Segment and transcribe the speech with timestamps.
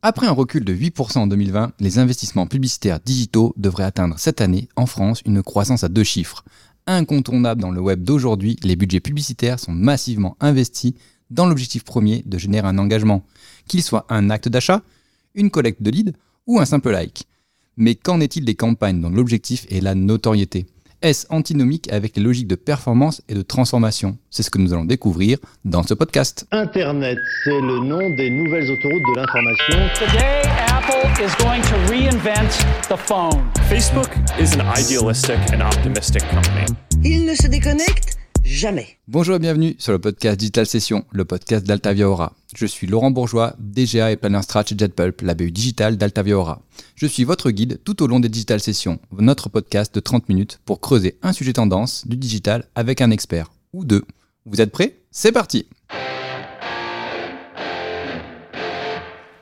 [0.00, 4.68] Après un recul de 8% en 2020, les investissements publicitaires digitaux devraient atteindre cette année,
[4.76, 6.44] en France, une croissance à deux chiffres.
[6.86, 10.94] Incontournable dans le web d'aujourd'hui, les budgets publicitaires sont massivement investis
[11.30, 13.24] dans l'objectif premier de générer un engagement,
[13.66, 14.82] qu'il soit un acte d'achat,
[15.34, 16.12] une collecte de leads
[16.46, 17.26] ou un simple like.
[17.76, 20.66] Mais qu'en est-il des campagnes dont l'objectif est la notoriété?
[21.00, 24.84] Est-ce antinomique avec les logiques de performance et de transformation C'est ce que nous allons
[24.84, 26.44] découvrir dans ce podcast.
[26.50, 29.78] Internet, c'est le nom des nouvelles autoroutes de l'information.
[29.94, 32.50] Today, Apple is going to reinvent
[32.88, 33.44] the phone.
[33.68, 34.08] Facebook
[34.40, 36.66] is an idealistic and optimistic company.
[37.04, 38.98] Il ne se déconnecte jamais.
[39.08, 42.34] Bonjour et bienvenue sur le podcast Digital Session, le podcast d'Altavia Aura.
[42.54, 46.62] Je suis Laurent Bourgeois, DGA et Planner Strat chez JetPulp, la BU digitale d'Altavia Aura.
[46.94, 50.60] Je suis votre guide tout au long des Digital Sessions, notre podcast de 30 minutes
[50.64, 54.04] pour creuser un sujet tendance du digital avec un expert ou deux.
[54.46, 54.98] Vous êtes prêts?
[55.10, 55.66] C'est parti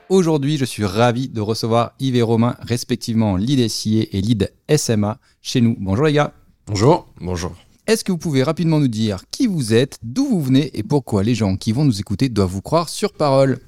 [0.09, 5.19] Aujourd'hui, je suis ravi de recevoir Yves et Romain, respectivement lead SIA et lead SMA
[5.41, 5.75] chez nous.
[5.79, 6.33] Bonjour les gars.
[6.65, 7.07] Bonjour.
[7.19, 7.53] Bonjour.
[7.87, 11.23] Est-ce que vous pouvez rapidement nous dire qui vous êtes, d'où vous venez et pourquoi
[11.23, 13.59] les gens qui vont nous écouter doivent vous croire sur parole?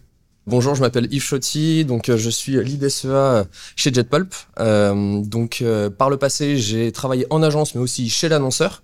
[0.46, 3.46] Bonjour, je m'appelle Yves Chotti, donc euh, je suis lead SEA
[3.78, 4.34] chez JetPulp.
[4.60, 8.84] Euh, donc euh, par le passé, j'ai travaillé en agence mais aussi chez l'annonceur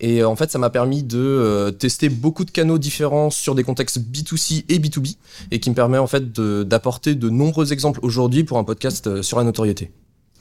[0.00, 3.64] et euh, en fait, ça m'a permis de tester beaucoup de canaux différents sur des
[3.64, 5.16] contextes B2C et B2B
[5.50, 9.22] et qui me permet en fait de- d'apporter de, nombreux exemples aujourd'hui pour un podcast
[9.22, 9.92] sur la notoriété.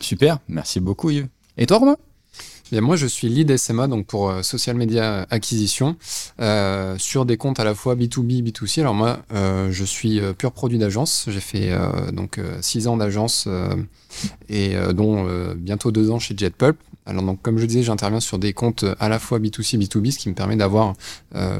[0.02, 1.28] Super, merci beaucoup Yves.
[1.56, 1.96] Et toi Romain?
[2.74, 5.96] Bien, moi, je suis lead SMA donc pour euh, social media acquisition
[6.42, 8.80] euh, sur des comptes à la fois B2B, B2C.
[8.80, 11.26] Alors moi, euh, je suis euh, pur produit d'agence.
[11.28, 13.48] J'ai fait euh, donc euh, six ans d'agence
[14.50, 16.78] et dont bientôt deux ans chez JetPulp.
[17.06, 20.18] Alors donc, comme je disais, j'interviens sur des comptes à la fois B2C, B2B, ce
[20.18, 20.96] qui me permet d'avoir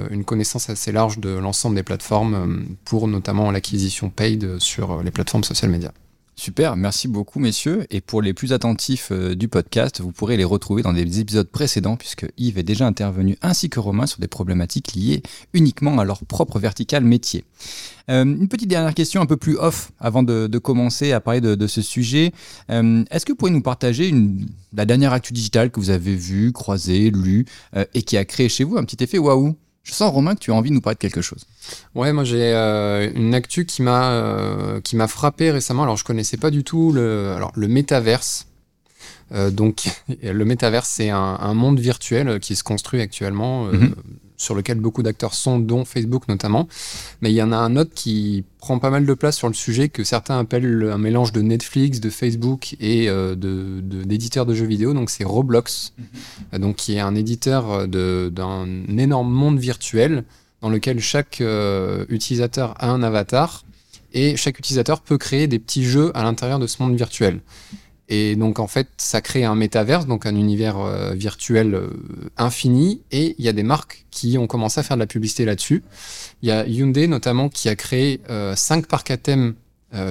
[0.10, 5.44] une connaissance assez large de l'ensemble des plateformes pour notamment l'acquisition paid sur les plateformes
[5.44, 5.94] social media.
[6.36, 7.86] Super, merci beaucoup messieurs.
[7.92, 11.48] Et pour les plus attentifs euh, du podcast, vous pourrez les retrouver dans des épisodes
[11.48, 15.22] précédents puisque Yves est déjà intervenu ainsi que Romain sur des problématiques liées
[15.54, 17.46] uniquement à leur propre vertical métier.
[18.10, 21.68] Euh, une petite dernière question un peu plus off avant de, commencer à parler de,
[21.68, 22.34] ce sujet.
[22.72, 24.14] Euh, Est-ce que vous pourriez nous partager
[24.74, 27.46] la dernière actu digitale que vous avez vue, croisée, lue
[27.94, 29.56] et qui a créé chez vous un petit effet waouh?
[29.84, 31.46] Je sens Romain que tu as envie de nous parler de quelque chose.
[31.94, 35.84] Ouais, moi j'ai euh, une actu qui m'a euh, qui m'a frappé récemment.
[35.84, 38.48] Alors je connaissais pas du tout le alors le métaverse.
[39.34, 39.84] Euh, donc
[40.24, 43.66] le métaverse c'est un, un monde virtuel qui se construit actuellement.
[43.66, 43.94] Mhm.
[44.44, 46.68] Sur lequel beaucoup d'acteurs sont, dont Facebook notamment.
[47.22, 49.54] Mais il y en a un autre qui prend pas mal de place sur le
[49.54, 54.46] sujet, que certains appellent un mélange de Netflix, de Facebook et euh, de- de- d'éditeurs
[54.46, 54.94] de, jeux vidéo.
[54.94, 55.94] Donc c'est Roblox,
[56.54, 58.68] Euh, donc qui est un éditeur d'un
[58.98, 60.24] énorme monde virtuel
[60.62, 63.64] dans lequel chaque euh, utilisateur a un avatar
[64.14, 67.40] et chaque utilisateur peut créer des petits jeux à l'intérieur de ce monde virtuel.
[68.10, 71.90] Et donc en fait, ça crée un métaverse, donc un univers euh, virtuel euh,
[72.38, 75.46] infini, et il y a des marques qui ont commencé à faire de la publicité
[75.46, 75.84] là-dessus.
[76.42, 79.56] Il y a Hyundai notamment qui a créé euh, cinq parcs à thème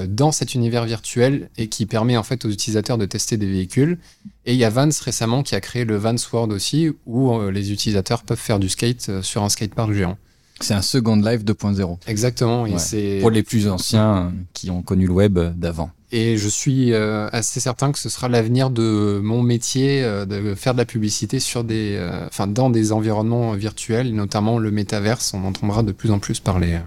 [0.07, 3.99] dans cet univers virtuel et qui permet en fait aux utilisateurs de tester des véhicules.
[4.47, 7.73] Et il y a Vans récemment qui a créé le Vans World aussi, où les
[7.73, 10.17] utilisateurs peuvent faire du skate sur un skatepark géant.
[10.63, 12.67] C'est un Second Life 2.0 Exactement.
[12.67, 12.79] Et Ouais.
[12.79, 15.91] c'est pour les plus anciens qui ont connu le web d'avant.
[16.15, 20.55] Et je suis euh, assez certain que ce sera l'avenir de mon métier, euh, de
[20.55, 25.33] faire de la publicité sur des, euh, enfin, dans des environnements virtuels, notamment le métaverse.
[25.35, 26.79] On entendra de plus en plus parler.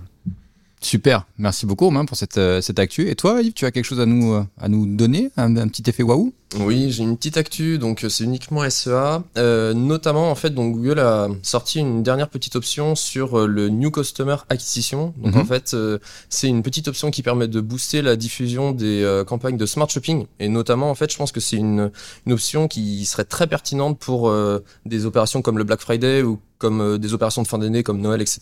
[0.82, 3.10] Super, merci beaucoup Romain pour cette, cette actu.
[3.10, 5.32] Et toi Yves, tu as quelque chose à nous, à nous donner?
[5.38, 6.32] Un, un petit effet waouh?
[6.60, 9.24] Oui, j'ai une petite actu, donc euh, c'est uniquement SEA.
[9.38, 13.70] Euh, notamment, en fait, donc Google a sorti une dernière petite option sur euh, le
[13.70, 15.14] New Customer Acquisition.
[15.18, 15.42] Donc Mhm.
[15.42, 15.98] en fait, euh,
[16.30, 19.90] c'est une petite option qui permet de booster la diffusion des euh, campagnes de smart
[19.90, 20.28] shopping.
[20.40, 21.92] Et notamment, en fait, je pense que c'est une,
[22.26, 26.40] une option qui serait très pertinente pour euh, des opérations comme le Black Friday ou
[26.58, 28.40] comme euh, des opérations de fin d'année comme Noël, etc.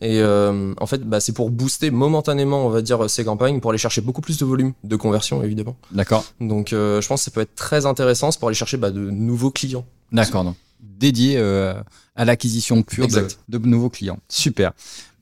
[0.00, 3.70] Et euh, en fait, bah, c'est pour booster momentanément, on va dire, ces campagnes, pour
[3.70, 5.76] aller chercher beaucoup plus de volume de conversion, évidemment.
[5.92, 6.24] D'accord.
[6.40, 9.50] Donc euh, je pense ça peut être très intéressant pour aller chercher bah, de nouveaux
[9.50, 9.84] clients.
[10.12, 10.44] D'accord.
[10.44, 11.74] donc Dédié euh,
[12.14, 14.20] à l'acquisition pure de nouveaux clients.
[14.28, 14.72] Super.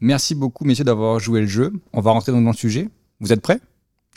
[0.00, 1.72] Merci beaucoup messieurs d'avoir joué le jeu.
[1.94, 2.90] On va rentrer dans le sujet.
[3.20, 3.58] Vous êtes prêts?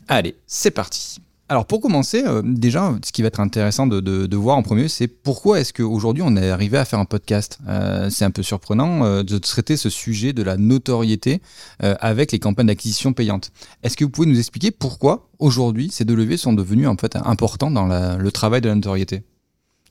[0.09, 1.21] Allez, c'est parti.
[1.49, 5.07] Alors pour commencer, euh, déjà, ce qui va être intéressant de, voir en premier, c'est
[5.07, 7.59] pourquoi est-ce qu'aujourd'hui on est arrivé à faire un podcast?
[7.69, 11.41] Euh, C'est un peu surprenant euh, de traiter ce sujet de la notoriété
[11.79, 13.51] avec les campagnes d'acquisition payantes.
[13.83, 17.15] Est-ce que vous pouvez nous expliquer pourquoi aujourd'hui ces deux leviers sont devenus en fait
[17.15, 19.23] importants dans le travail de la notoriété?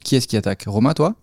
[0.05, 0.65] Qui est-ce qui attaque?
[0.67, 1.15] Romain, toi?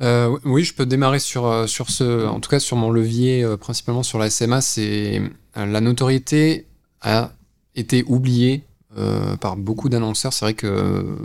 [0.00, 4.18] Oui, je peux démarrer sur, sur ce, en tout cas sur mon levier, principalement sur
[4.18, 5.22] la SMA, c'est
[5.54, 6.66] la notoriété
[7.00, 7.32] a
[7.74, 8.65] été oublié
[8.98, 10.32] euh, par beaucoup d'annonceurs.
[10.32, 11.16] C'est vrai que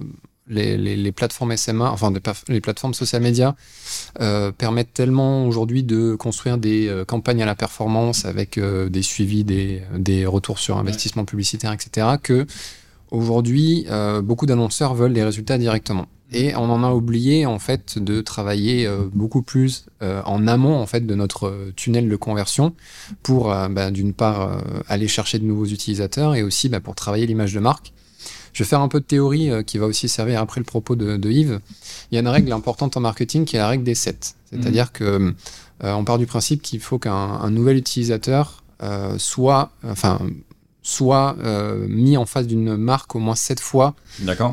[0.48, 2.12] les, les- les plateformes SMA, enfin
[2.50, 3.56] les plateformes social media,
[4.20, 9.02] euh, permettent tellement aujourd'hui de construire des euh, campagnes à la performance avec euh, des
[9.04, 12.08] suivis, des, des retours sur investissement publicitaire, etc.
[12.22, 12.46] que
[13.12, 16.08] aujourd'hui, euh, beaucoup d'annonceurs veulent les résultats directement.
[16.34, 20.80] Et on en a oublié en fait de travailler euh, beaucoup plus euh, en amont
[20.80, 22.74] en fait de notre tunnel de conversion
[23.22, 27.54] pour bah, d'une part aller chercher de nouveaux utilisateurs et aussi bah, pour travailler l'image
[27.54, 27.92] de marque.
[28.54, 31.18] Je vais faire un peu de théorie qui va aussi servir après le propos de,
[31.18, 31.60] de Yves.
[32.12, 34.36] Il y a une règle importante en marketing qui est la règle des 7.
[34.52, 35.34] C'est-à-dire que
[35.84, 38.64] euh, on part du principe qu'il faut qu'un un nouvel utilisateur
[39.18, 40.20] soit, enfin,
[40.84, 43.96] soit euh, mis en face d'une marque au moins 7 fois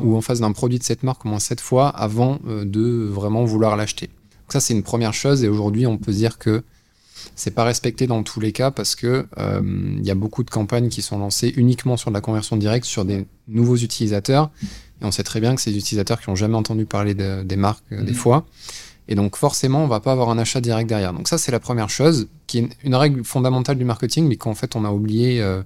[0.03, 3.07] ou en face d'un produit de cette marque au moins 7 fois avant euh, de
[3.11, 4.07] vraiment vouloir l'acheter.
[4.07, 6.63] Donc ça c'est une première chose et aujourd'hui on peut dire que
[7.35, 9.61] c'est pas respecté dans tous les cas parce que euh,
[9.97, 12.85] il y a beaucoup de campagnes qui sont lancées uniquement sur de la conversion directe
[12.85, 14.51] sur des nouveaux utilisateurs
[15.01, 17.43] et on sait très bien que c'est des utilisateurs qui n'ont jamais entendu parler de-
[17.43, 18.45] des marques euh, des fois
[19.07, 21.13] et donc forcément on va pas avoir un achat direct derrière.
[21.13, 24.35] Donc ça c'est la première chose qui est une, une règle fondamentale du marketing mais
[24.37, 25.61] qu'en fait on a oublié euh,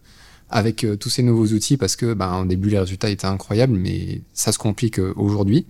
[0.53, 3.73] avec euh, tous ces nouveaux outils parce que ben, au début les résultats étaient incroyables
[3.73, 5.65] mais ça se complique euh, aujourd'hui.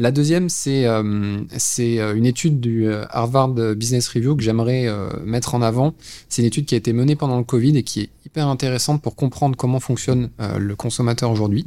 [0.00, 5.10] La deuxième, c'est euh, c'est, euh, une étude du Harvard Business Review que j'aimerais euh,
[5.26, 5.94] mettre en avant.
[6.28, 9.02] C'est une étude qui a été menée pendant le Covid et qui est hyper intéressante
[9.02, 11.66] pour comprendre comment fonctionne euh, le consommateur aujourd'hui.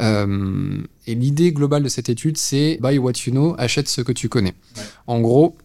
[0.00, 4.28] Et l'idée globale de cette étude, c'est buy what you know, achète ce que tu
[4.28, 4.54] connais.
[5.06, 5.56] En gros,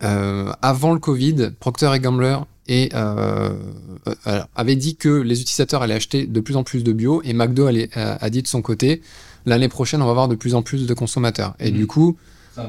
[0.00, 2.38] avant le Covid, Procter Gamble
[2.74, 3.50] et euh,
[4.08, 7.20] euh, alors, avait dit que les utilisateurs allaient acheter de plus en plus de bio
[7.22, 9.02] et McDo allait- euh, a dit de son côté
[9.44, 11.54] l'année prochaine on va avoir de plus en plus de consommateurs.
[11.60, 12.16] Et du coup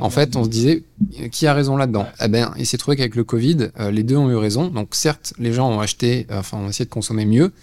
[0.02, 0.84] en fait on se disait
[1.32, 4.18] qui a raison là-dedans Eh ben il s'est trouvé qu'avec le Covid euh, les deux
[4.18, 4.68] ont eu raison.
[4.68, 7.54] Donc certes les gens ont acheté euh, enfin ont essayé de consommer mieux.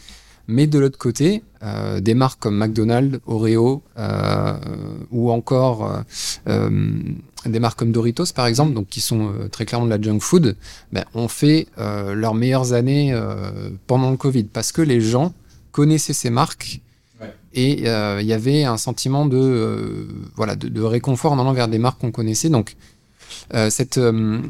[0.49, 3.85] Mais de l'autre côté, euh, des marques comme McDonald's, Oreo
[5.13, 5.79] ou encore
[7.47, 10.21] des marques comme Doritos par exemple, donc qui sont euh, très clairement de la junk
[10.21, 10.57] food,
[10.93, 14.45] ben, ont fait euh, leurs meilleures années euh, pendant le Covid.
[14.45, 15.33] Parce que les gens
[15.73, 16.81] connaissaient ces marques
[17.53, 20.07] et il y avait un sentiment de
[20.37, 22.49] voilà de, de réconfort en allant vers des marques qu'on connaissait.
[22.49, 22.77] Donc
[23.71, 23.99] cette,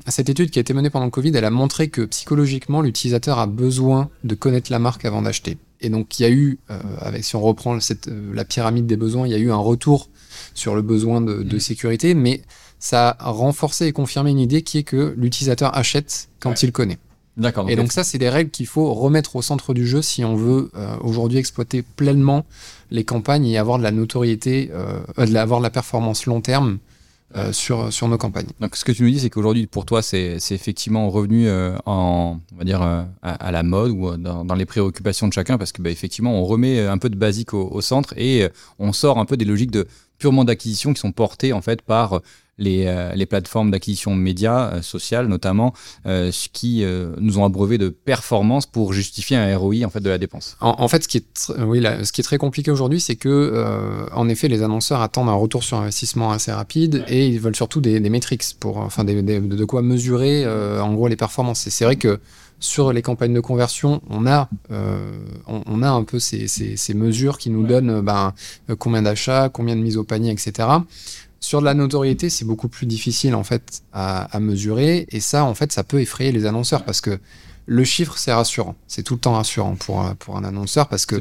[0.07, 3.39] cette étude qui a été menée pendant le Covid, elle a montré que psychologiquement, l'utilisateur
[3.39, 5.57] a besoin de connaître la marque avant d'acheter.
[5.81, 6.59] Et donc, il y a eu,
[6.99, 10.11] avec, si on reprend cette, la pyramide des besoins, il y a eu un retour
[10.53, 12.43] sur le besoin de, de sécurité, mais
[12.81, 16.99] ça a renforcé et confirmé une idée qui est que l'utilisateur achète quand il connaît.
[17.37, 17.71] D'accord.
[17.71, 20.35] Et donc ça, c'est des règles qu'il faut remettre au centre du jeu si on
[20.35, 22.45] veut euh, aujourd'hui exploiter pleinement
[22.91, 26.79] les campagnes et avoir de la notoriété, euh, euh, avoir de la performance long terme
[27.37, 28.49] euh, sur, sur nos campagnes.
[28.59, 32.41] Donc, ce que tu nous dis, c'est qu'aujourd'hui, pour toi, c'est effectivement revenu euh, en,
[32.53, 35.57] on va dire, euh, à, à la mode ou dans, dans les préoccupations de chacun,
[35.57, 38.49] parce que, bah, effectivement, on remet un peu de basique au, au centre et
[38.79, 39.87] on sort un peu des logiques de
[40.19, 42.21] purement d'acquisition qui sont portées en fait par
[42.61, 45.73] les, euh, les plateformes d'acquisition médias euh, sociales notamment
[46.07, 46.85] euh, ce qui
[47.19, 50.57] nous ont abreuvé de performance pour justifier un ROI en fait de la dépense.
[50.61, 53.01] En, en fait, ce qui est, tr- oui, là, ce qui est très compliqué aujourd'hui,
[53.01, 53.65] c'est que,
[54.13, 57.81] en effet, les annonceurs attendent un retour sur investissement assez rapide et ils veulent surtout
[57.81, 61.67] des, des métriques pour, enfin, des, des- de quoi mesurer, en gros, les performances.
[61.67, 62.21] Et c'est vrai que
[62.63, 65.11] sur les campagnes de conversion, on a, euh,
[65.47, 68.35] on, on a un peu ces, ces, ces mesures qui nous donnent ben,
[68.79, 70.69] combien d'achats, combien de mises au panier, etc.
[71.41, 75.45] Sur de la notoriété, c'est beaucoup plus difficile en fait à, à mesurer et ça,
[75.45, 77.19] en fait, ça peut effrayer les annonceurs parce que
[77.67, 78.75] le chiffre, c'est rassurant.
[78.89, 81.17] C'est tout le temps rassurant pour, un- pour un annonceur parce que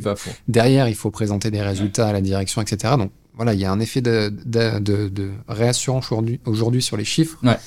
[0.48, 2.96] derrière, il faut présenter des résultats à la direction, etc.
[2.98, 6.12] Donc voilà, il y a un effet de, de, de, de réassurance
[6.46, 7.58] aujourd'hui sur les chiffres Ouais.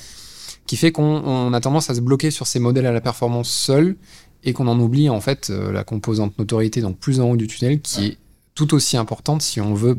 [0.67, 3.49] qui fait qu'on on a tendance à se bloquer sur ces modèles à la performance
[3.49, 3.95] seuls
[4.43, 7.47] et qu'on en oublie en fait euh, la composante notoriété, donc plus en haut du
[7.47, 8.17] tunnel, qui est
[8.53, 9.97] tout aussi importante si on veut,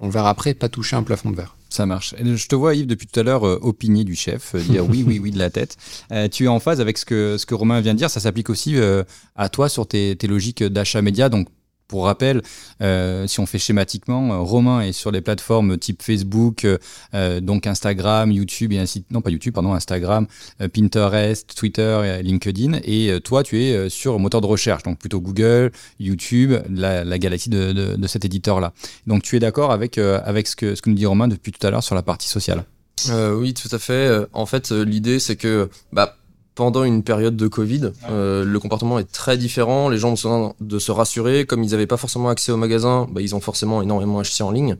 [0.00, 1.56] on verra après, pas toucher un plafond de verre.
[1.76, 2.14] Ça marche.
[2.18, 5.04] Je te vois, Yves, depuis tout à l'heure, euh, opiner du chef, euh, dire oui,
[5.06, 5.76] oui, oui de la tête.
[6.12, 8.10] Euh, tu es en phase avec ce que, ce que Romain vient de dire.
[8.10, 9.02] Ça s'applique aussi euh,
[9.34, 11.28] à toi sur tes, tes logiques d'achat média.
[11.28, 11.48] Donc,
[11.88, 12.42] pour rappel,
[12.82, 16.66] euh, si on fait schématiquement, euh, Romain est sur les plateformes type Facebook,
[17.14, 20.26] euh, donc Instagram, YouTube et ainsi non pas YouTube, pardon, Instagram,
[20.72, 22.80] Pinterest, Twitter, LinkedIn.
[22.84, 27.50] Et toi, tu es sur moteur de recherche, donc plutôt Google, YouTube, la, la galaxie
[27.50, 28.72] de, cet éditeur-là.
[29.06, 31.64] Donc, tu es d'accord avec avec ce que ce que nous dit Romain depuis tout
[31.66, 32.64] à l'heure sur la partie sociale?
[33.10, 34.26] Oui, tout à fait.
[34.32, 36.16] En fait, l'idée, c'est que bah,
[36.56, 39.88] pendant une période de Covid, euh, le comportement est très différent.
[39.88, 41.46] Les gens ont besoin de se rassurer.
[41.46, 44.50] Comme ils n'avaient pas forcément accès au magasin, bah, ils ont forcément énormément acheté en
[44.50, 44.76] ligne.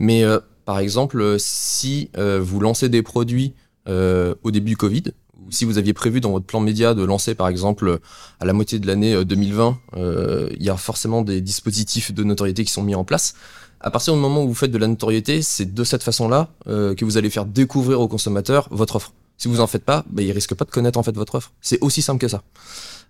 [0.00, 3.54] Mais euh, par exemple, euh, si euh, vous lancez des produits
[3.88, 5.04] euh, au début du Covid,
[5.46, 8.00] ou si vous aviez prévu dans votre plan média de lancer par exemple
[8.40, 12.24] à la moitié de l'année euh, 2020, euh, il y a forcément des dispositifs de
[12.24, 13.34] notoriété qui sont mis en place.
[13.80, 16.94] À partir du moment où vous faites de la notoriété, c'est de cette façon-là euh,
[16.94, 19.12] que vous allez faire découvrir aux consommateurs votre offre.
[19.38, 21.52] Si vous en faites pas, bah, ils risquent pas de connaître en fait votre offre.
[21.60, 22.42] C'est aussi simple que ça.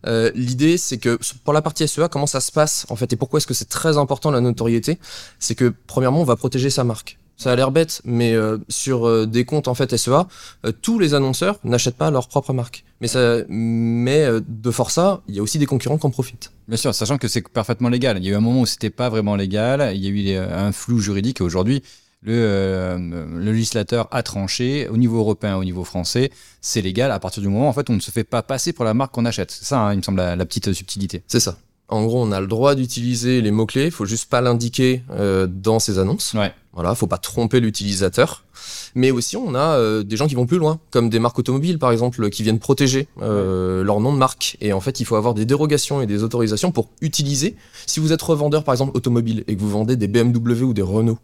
[0.06, 3.16] Euh, L'idée, c'est que pour la partie SEA, comment ça se passe en fait et
[3.16, 4.98] pourquoi est-ce que c'est très important la notoriété
[5.38, 7.18] C'est que premièrement, on va protéger sa marque.
[7.38, 10.26] Ça a l'air bête, mais euh, sur euh, des comptes en fait SEA,
[10.66, 12.84] euh, tous les annonceurs n'achètent pas leur propre marque.
[13.00, 16.50] Mais ça, mais euh, de forçat, il y a aussi des concurrents qui en profitent.
[16.66, 18.18] Bien sûr, sachant que c'est parfaitement légal.
[18.18, 19.92] Il y a eu un moment où c'était pas vraiment légal.
[19.94, 21.84] Il y a eu euh, un flou juridique aujourd'hui,
[22.20, 27.20] le, euh, le législateur a tranché au niveau européen, au niveau français, c'est légal à
[27.20, 29.24] partir du moment en fait on ne se fait pas passer pour la marque qu'on
[29.24, 29.50] achète.
[29.50, 31.22] C'est ça, hein, il me semble la, la petite subtilité.
[31.26, 31.58] C'est ça.
[31.90, 35.46] En gros, on a le droit d'utiliser les mots-clés, il faut juste pas l'indiquer euh,
[35.46, 36.34] dans ses annonces.
[36.34, 36.52] Ouais.
[36.74, 38.44] Voilà, faut pas tromper l'utilisateur.
[38.94, 41.78] Mais aussi, on a euh, des gens qui vont plus loin, comme des marques automobiles,
[41.78, 44.58] par exemple, qui viennent protéger euh, leur nom de marque.
[44.60, 47.56] Et en fait, il faut avoir des dérogations et des autorisations pour utiliser.
[47.86, 50.82] Si vous êtes revendeur, par exemple, automobile, et que vous vendez des BMW ou des
[50.82, 51.18] Renault,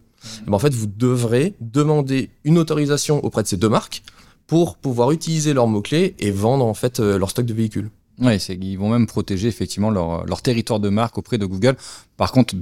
[0.47, 4.03] ben, en fait, vous devrez demander une autorisation auprès de ces deux marques
[4.47, 7.91] pour pouvoir utiliser leurs mots-clés et vendre, en fait, euh, leur stock de véhicules.
[8.39, 11.75] C'est ils vont même protéger effectivement leur, leur territoire de marque auprès de Google.
[12.17, 12.55] Par contre,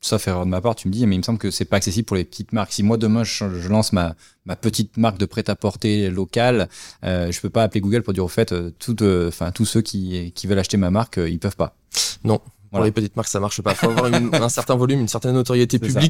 [0.00, 1.76] sauf erreur de ma part, tu me dis, mais il me semble que c'est pas
[1.78, 2.72] accessible pour les petites marques.
[2.72, 4.14] Si moi demain je, je lance ma,
[4.46, 6.68] ma petite marque de prêt-à-porter locale,
[7.04, 9.80] euh, je peux pas appeler Google pour dire au fait, euh, tout, euh, tous ceux
[9.82, 11.74] qui, qui veulent acheter ma marque, euh, ils peuvent pas.
[12.22, 12.38] Non,
[12.70, 13.74] pour les petites marques, ça marche pas.
[13.74, 16.00] Faut avoir une- un certain volume, une certaine notoriété ça.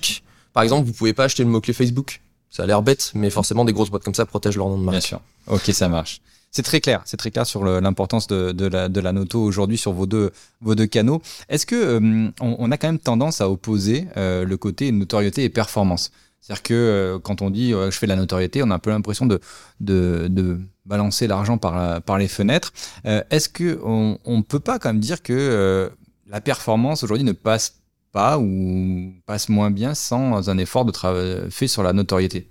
[0.52, 2.20] Par exemple, vous pouvez pas acheter le mot-clé Facebook.
[2.48, 4.82] Ça a l'air bête, mais forcément, des grosses boîtes comme ça protègent leur nom de
[4.82, 5.04] Bien marque.
[5.04, 5.20] sûr.
[5.46, 6.20] Ok, ça marche.
[6.50, 9.92] C'est très clair, c'est très clair sur l'importance de, la, de la noto aujourd'hui sur
[9.92, 11.22] vos deux, vos deux canaux.
[11.48, 15.44] Est-ce que euh, on, on a quand même tendance à opposer euh, le côté notoriété
[15.44, 16.10] et performance?
[16.40, 18.90] C'est-à-dire que euh, quand on dit je fais de la notoriété, on a un peu
[18.90, 19.38] l'impression de,
[19.78, 22.72] de, de balancer l'argent par, la- par les fenêtres.
[23.06, 25.88] Euh, Est-ce que on, on peut pas quand même dire que euh,
[26.26, 27.74] la performance aujourd'hui ne passe
[28.12, 32.48] pas ou passe moins bien sans un effort de travail fait sur la notoriété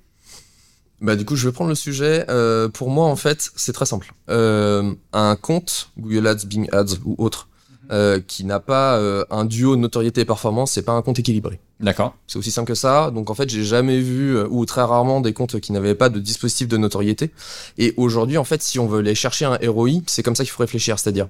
[1.02, 2.26] Bah, du coup, je vais prendre le sujet.
[2.30, 4.14] Euh, pour moi, en fait, c'est très simple.
[4.30, 7.50] Euh, un compte, Google Ads, Bing Ads ou autre,
[7.92, 11.60] euh, qui n'a pas euh, un duo notoriété et performance, c'est pas un compte équilibré.
[11.80, 12.16] D'accord.
[12.28, 13.10] C'est aussi simple que ça.
[13.10, 16.10] Donc en fait, j'ai jamais vu euh, ou très rarement des comptes qui n'avaient pas
[16.10, 17.32] de dispositif de notoriété.
[17.80, 20.52] Et aujourd'hui, en fait, si on veut aller chercher un ROI, c'est comme ça qu'il
[20.52, 21.00] faut réfléchir.
[21.00, 21.30] C'est-à-dire,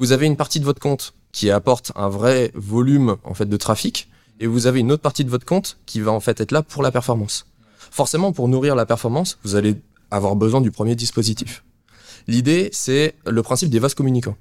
[0.00, 3.56] vous avez une partie de votre compte qui apporte un vrai volume en fait de
[3.56, 4.08] trafic,
[4.40, 6.62] et vous avez une autre partie de votre compte qui va en fait être là
[6.62, 7.46] pour la performance.
[7.90, 9.76] Forcément, pour nourrir la performance, vous allez
[10.10, 11.64] avoir besoin du premier dispositif.
[12.26, 14.36] L'idée, c'est le principe des vases communicants.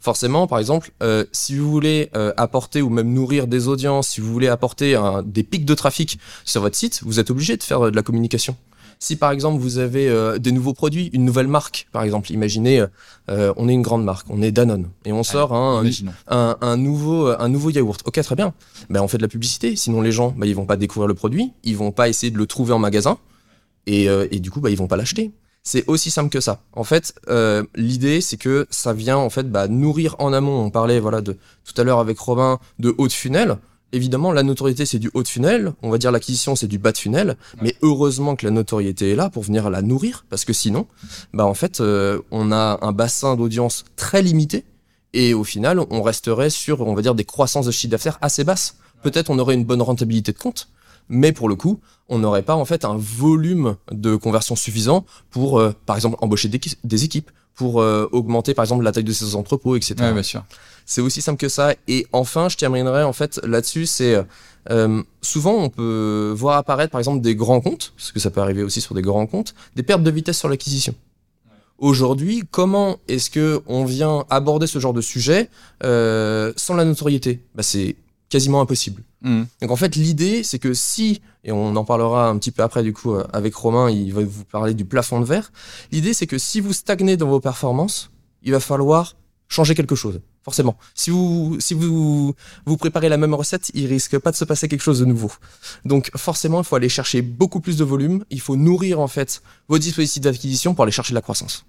[0.00, 4.20] Forcément, par exemple, euh, si vous voulez euh, apporter ou même nourrir des audiences, si
[4.20, 7.86] vous voulez apporter des pics de trafic sur votre site, vous êtes obligé de faire
[7.86, 8.56] euh, de la communication.
[9.02, 12.78] Si par exemple vous avez euh, des nouveaux produits, une nouvelle marque, par exemple, imaginez,
[12.78, 12.86] euh,
[13.30, 16.12] euh, on est une grande marque, on est Danone, et on sort un, un, Imaginons.
[16.28, 18.00] un, un nouveau un nouveau yaourt.
[18.06, 18.54] Ok, très bien.
[18.90, 19.74] Ben on fait de la publicité.
[19.74, 22.38] Sinon les gens, ben, ils vont pas découvrir le produit, ils vont pas essayer de
[22.38, 23.18] le trouver en magasin,
[23.88, 25.32] et, euh, et du coup, ben, ils vont pas l'acheter.
[25.64, 26.60] C'est aussi simple que ça.
[26.72, 30.60] En fait, euh, l'idée c'est que ça vient en fait bah, nourrir en amont.
[30.60, 33.56] On parlait voilà de tout à l'heure avec Robin de haut de funnel.
[33.92, 35.72] Évidemment, la notoriété c'est du haut de funnel.
[35.82, 37.36] On va dire l'acquisition c'est du bas de funnel.
[37.60, 40.86] Mais heureusement que la notoriété est là pour venir la nourrir, parce que sinon,
[41.34, 44.64] bah en fait, euh, on a un bassin d'audience très limité.
[45.14, 48.44] Et au final, on resterait sur, on va dire, des croissances de chiffre d'affaires assez
[48.44, 48.76] basses.
[49.02, 50.68] Peut-être on aurait une bonne rentabilité de compte,
[51.12, 51.78] mais pour le coup,
[52.08, 56.48] on n'aurait pas en fait un volume de conversion suffisant pour, euh, par exemple, embaucher
[56.48, 59.94] des, qui- des équipes, pour euh, augmenter par exemple la taille de ses entrepôts, etc.
[60.00, 60.42] Ouais, bien sûr.
[60.86, 61.74] C'est aussi simple que ça.
[61.86, 64.24] Et enfin, je terminerai en fait là-dessus, c'est
[64.70, 68.40] euh, souvent on peut voir apparaître par exemple des grands comptes, parce que ça peut
[68.40, 70.94] arriver aussi sur des grands comptes, des pertes de vitesse sur l'acquisition.
[71.78, 75.48] Aujourd'hui, comment est-ce que on vient aborder ce genre de sujet
[75.84, 77.40] euh, sans la notoriété?
[77.54, 77.96] Bah, C'est
[78.32, 79.02] quasiment impossible.
[79.20, 79.46] Mhm.
[79.60, 82.82] Donc en fait, l'idée, c'est que si, et on en parlera un petit peu après
[82.82, 85.52] du coup euh, avec Romain, il va vous parler du plafond de verre,
[85.92, 88.10] l'idée c'est que si vous stagnez dans vos performances,
[88.42, 89.16] il va falloir
[89.48, 90.22] changer quelque chose.
[90.42, 90.76] Forcément.
[90.94, 92.34] Si vous, si vous,
[92.66, 95.30] vous préparez la même recette, il risque pas de se passer quelque chose de nouveau.
[95.84, 98.24] Donc, forcément, il faut aller chercher beaucoup plus de volume.
[98.28, 101.64] Il faut nourrir, en fait, vos dispositifs d'acquisition pour aller chercher de la croissance.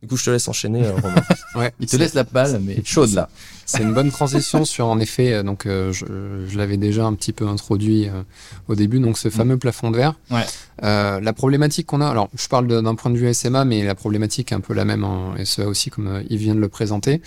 [0.00, 1.22] Du coup, je te laisse enchaîner, euh, Romain.
[1.54, 3.28] Ouais, Il te laisse la balle, mais chaude là.
[3.66, 6.06] C'est une bonne transition sur, en effet, euh, donc euh, je,
[6.46, 8.22] je l'avais déjà un petit peu introduit euh,
[8.68, 10.14] au début, donc ce fameux plafond de verre.
[10.30, 10.44] Ouais.
[10.84, 13.94] Euh, la problématique qu'on a, alors je parle d'un point de vue SMA, mais la
[13.96, 16.68] problématique est un peu la même en SEA aussi, comme euh, il vient de le
[16.68, 17.20] présenter.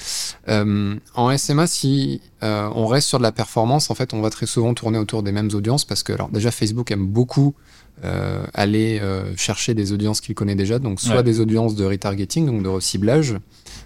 [0.48, 4.30] Euh, en SMA, si euh, on reste sur de la performance, en fait, on va
[4.30, 7.54] très souvent tourner autour des mêmes audiences parce que, alors déjà, Facebook aime beaucoup
[8.04, 11.24] euh, aller euh, chercher des audiences qu'il connaît déjà, donc soit Ouais.
[11.24, 13.36] des audiences de retargeting, donc de reciblage,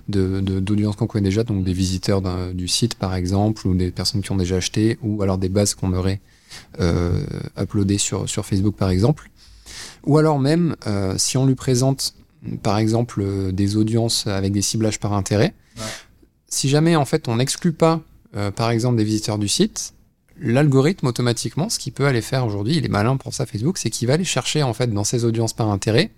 [0.07, 2.21] de, de- d'audiences qu'on connaît déjà, donc des visiteurs
[2.53, 5.75] du site par exemple, ou des personnes qui ont déjà acheté, ou alors des bases
[5.75, 6.21] qu'on aurait
[6.79, 7.21] euh,
[7.61, 9.29] uploadées sur, sur Facebook par exemple.
[10.05, 12.13] Ou alors même, euh, si on lui présente
[12.63, 15.53] par exemple des audiences avec des ciblages par intérêt,
[16.47, 18.01] si jamais en fait on n'exclut pas
[18.37, 19.93] euh, par exemple des visiteurs du site,
[20.39, 23.89] l'algorithme automatiquement, ce qu'il peut aller faire aujourd'hui, il est malin pour ça Facebook, c'est
[23.89, 26.11] qu'il va aller chercher en fait dans ses audiences par intérêt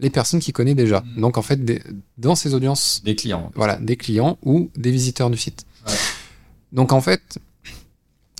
[0.00, 1.04] les personnes qu'il connaît déjà.
[1.16, 1.82] Donc en fait des-
[2.18, 3.52] dans ses audiences, Des clients.
[3.54, 5.64] voilà, des clients ou des visiteurs du site.
[6.72, 7.38] Donc en fait,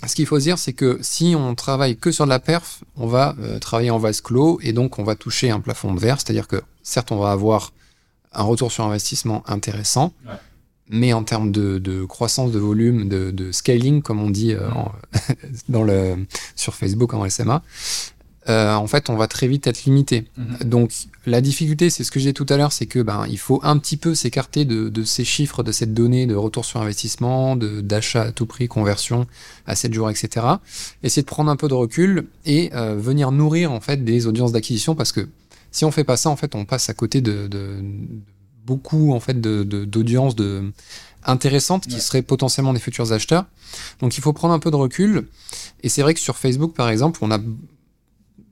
[0.05, 2.83] ce qu'il faut se dire, c'est que si on travaille que sur de la perf,
[2.97, 5.99] on va euh, travailler en vase clos et donc on va toucher un plafond de
[5.99, 7.71] verre, c'est-à-dire que certes on va avoir
[8.33, 10.33] un retour sur investissement intéressant, Ouais.
[10.89, 14.69] Mais en termes de, de croissance de volume, de, de scaling, comme on dit euh,
[14.71, 14.91] en-
[15.69, 16.15] dans le,
[16.55, 17.63] sur Facebook en SMA,
[18.49, 20.25] euh, en fait on va très vite être limité.
[20.65, 20.91] Donc
[21.25, 23.61] la difficulté, c'est ce que j'ai dit tout à l'heure, c'est que ben il faut
[23.63, 27.55] un petit peu s'écarter de, de ces chiffres, de cette donnée de retour sur investissement,
[27.55, 29.27] d'achat à tout prix, conversion
[29.65, 30.45] à 7 jours, etc.
[31.03, 34.51] Essayer de prendre un peu de recul et euh, venir nourrir en fait des audiences
[34.51, 35.29] d'acquisition parce que
[35.71, 37.81] si on fait pas ça, en fait, on passe à côté de, de- de
[38.65, 40.71] beaucoup en fait de de- d'audiences de,
[41.25, 43.45] intéressantes qui seraient potentiellement des futurs acheteurs.
[43.99, 45.27] Donc il faut prendre un peu de recul.
[45.81, 47.39] Et c'est vrai que sur Facebook, par exemple, on a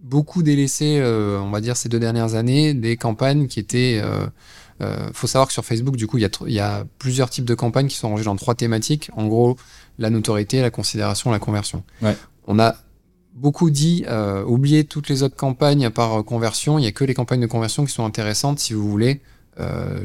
[0.03, 4.01] beaucoup délaissé, euh, on va dire, ces deux dernières années, des campagnes qui étaient.
[4.03, 4.25] Euh,
[4.82, 7.53] euh, faut savoir que sur Facebook, du coup, il y, y a plusieurs types de
[7.53, 9.12] campagnes qui sont rangées dans trois thématiques.
[9.15, 9.56] En gros,
[10.00, 11.84] la notoriété, la considération, la conversion.
[12.01, 12.18] Ouais.
[12.48, 12.75] On a
[13.36, 16.80] beaucoup dit, euh, oubliez toutes les autres campagnes par euh, conversion.
[16.80, 19.22] Il y a que les campagnes de conversion qui sont intéressantes si vous voulez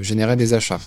[0.00, 0.80] générer des achats.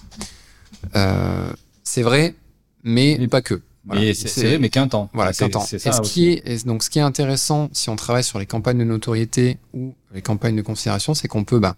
[0.96, 1.51] Euh,
[1.84, 2.36] c'est vrai,
[2.84, 3.62] mais, Mais- pas que.
[3.86, 4.01] Voilà.
[4.01, 5.10] Mais c'est mais qu'un temps.
[5.13, 5.66] Voilà, qu'un temps.
[5.72, 8.46] Et ce qui est, et donc, ce qui est intéressant, si on travaille sur les
[8.46, 11.75] campagnes de notoriété ou les campagnes de considération, c'est qu'on peut, bah,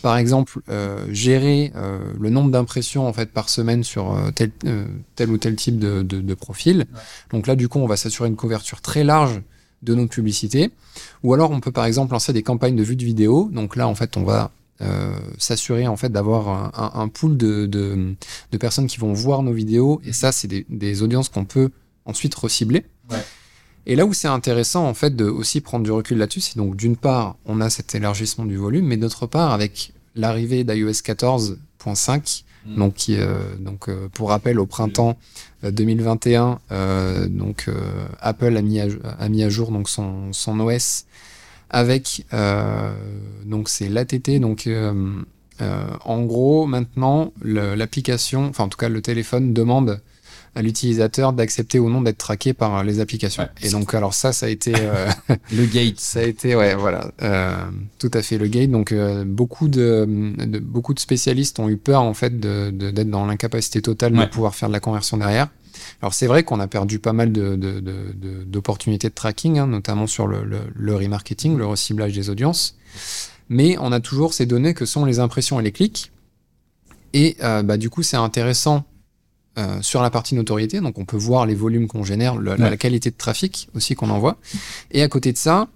[0.00, 4.52] par exemple, euh, gérer euh, le nombre d'impressions en fait par semaine sur euh, tel,
[4.64, 6.86] euh, tel ou tel type de, de, de profil.
[7.30, 9.42] Donc là, du coup, on va s'assurer une couverture très large
[9.82, 10.70] de nos publicités.
[11.24, 13.50] Ou alors, on peut par exemple lancer des campagnes de vue de vidéo.
[13.52, 14.50] Donc là, en fait, on va
[14.82, 18.14] euh, s'assurer en fait d'avoir un, un, un pool de, de,
[18.52, 20.00] de personnes qui vont voir nos vidéos.
[20.04, 21.70] Et ça, c'est des, des audiences qu'on peut
[22.06, 22.84] ensuite recibler.
[23.10, 23.18] Ouais.
[23.86, 26.76] Et là où c'est intéressant en fait de aussi prendre du recul là-dessus, c'est donc
[26.76, 32.44] d'une part on a cet élargissement du volume, mais d'autre part avec l'arrivée d'iOS 14.5,
[32.66, 32.76] Mm.
[32.76, 35.16] donc qui euh, donc euh, pour rappel au printemps
[35.64, 37.70] euh, 2021, euh, donc
[38.20, 38.86] Apple a mis à,
[39.18, 41.06] a mis à jour donc son son OS
[41.70, 42.92] avec euh,
[43.44, 44.92] donc c'est l'ATT donc euh,
[45.60, 50.00] euh, en gros maintenant l'application, enfin en tout cas le téléphone demande
[50.56, 53.44] à l'utilisateur d'accepter ou non d'être traqué par les applications.
[53.44, 53.48] Ouais.
[53.68, 55.06] Et donc alors ça ça a été euh,
[55.52, 56.00] Le gate.
[56.00, 57.54] ça a été, ouais, voilà, euh,
[58.00, 58.68] tout à fait le gate.
[58.70, 60.08] Donc, euh, beaucoup de,
[60.44, 64.16] de- beaucoup de spécialistes ont eu peur en fait de- de- d'être dans l'incapacité totale
[64.16, 64.24] Ouais.
[64.26, 65.46] de pouvoir faire de la conversion derrière.
[66.02, 69.58] Alors, c'est vrai qu'on a perdu pas mal de, de- de- de- d'opportunités de, tracking,
[69.58, 72.76] hein, notamment sur le, le, le remarketing, le reciblage des audiences.
[73.48, 76.10] Mais on a toujours ces données que sont les impressions et les clics.
[77.12, 78.84] Et euh, bah, du coup, c'est intéressant
[79.58, 80.80] euh, sur la partie notoriété.
[80.80, 83.94] Donc, on peut voir les volumes qu'on génère, le- la, la qualité de trafic aussi
[83.94, 84.38] qu'on envoie.
[84.92, 85.68] Et à côté de ça,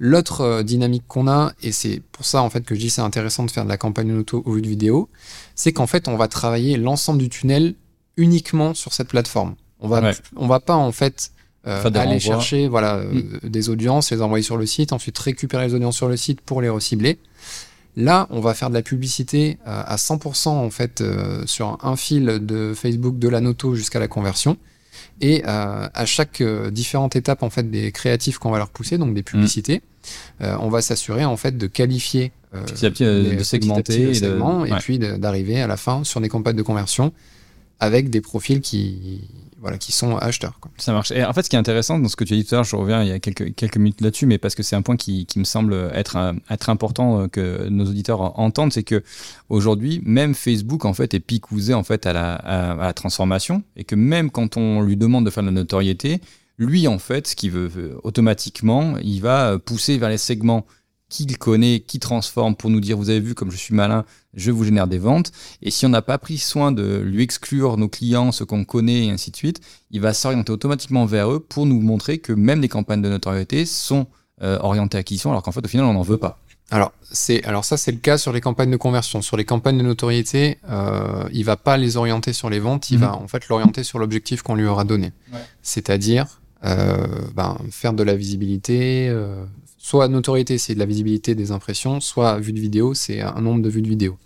[0.00, 3.02] l'autre euh, dynamique qu'on a, et c'est pour ça en fait que je dis c'est
[3.02, 5.10] intéressant de faire de la campagne auto au vu de vidéo,
[5.54, 7.74] c'est qu'en fait on va travailler l'ensemble du tunnel
[8.20, 9.54] uniquement sur cette plateforme.
[9.80, 10.12] On va, Ouais.
[10.36, 11.30] on va pas en fait
[11.66, 12.18] euh, aller renvois.
[12.18, 13.48] chercher voilà euh, Mm.
[13.48, 16.60] des audiences, les envoyer sur le site, ensuite récupérer les audiences sur le site pour
[16.62, 17.18] les recibler.
[17.96, 21.96] Là, on va faire de la publicité euh, à 100% en fait euh, sur un
[21.96, 24.56] fil de Facebook de la noto jusqu'à la conversion.
[25.20, 28.96] Et euh, à chaque euh, différente étape en fait des créatifs qu'on va leur pousser,
[28.96, 29.82] donc des publicités,
[30.40, 33.34] euh, on va s'assurer en fait de qualifier, euh, Petit à petit, euh, les- de
[33.34, 36.28] petit à segmenter petit le et de- et puis d'arriver à la fin sur des
[36.28, 37.12] campagnes de conversion
[37.80, 39.22] avec des profils qui
[39.60, 40.58] voilà qui sont acheteurs.
[40.78, 41.10] Ça marche.
[41.12, 42.58] Et en fait, ce qui est intéressant dans ce que tu as dit tout à
[42.58, 44.80] l'heure, je reviens il y a quelques, quelques minutes là-dessus, mais parce que c'est un
[44.80, 48.84] point qui, qui me semble être, euh, être important euh, que nos auditeurs entendent, c'est
[48.84, 49.02] que
[49.50, 53.62] aujourd'hui, même Facebook en fait est picousé en fait à la, à, à la transformation,
[53.76, 56.22] et que même quand on lui demande de faire de la notoriété,
[56.56, 60.64] lui en fait, ce qu'il veut euh, automatiquement, il va pousser vers les segments
[61.10, 64.50] qu'il connaît, qui transforme pour nous dire, vous avez vu comme je suis malin, je
[64.50, 65.32] vous génère des ventes.
[65.60, 69.06] Et si on n'a pas pris soin de lui exclure nos clients, ceux qu'on connaît
[69.06, 72.62] et ainsi de suite, il va s'orienter automatiquement vers eux pour nous montrer que même
[72.62, 74.06] les campagnes de notoriété sont
[74.42, 76.38] euh, orientées à acquisition, alors qu'en fait, au final, on n'en veut pas.
[76.72, 79.22] Alors c'est alors ça c'est le cas sur les campagnes de conversion.
[79.22, 82.98] Sur les campagnes de notoriété, euh, il va pas les orienter sur les ventes, il
[82.98, 83.00] Mhm.
[83.04, 85.10] va en fait l'orienter sur l'objectif qu'on lui aura donné.
[85.32, 85.40] Ouais.
[85.62, 89.08] C'est-à-dire euh, ben, faire de la visibilité.
[89.08, 89.44] euh,
[89.82, 93.62] soit notoriété, c'est de la visibilité des impressions, soit vue de vidéo, c'est un nombre
[93.62, 94.18] de vues de vidéo.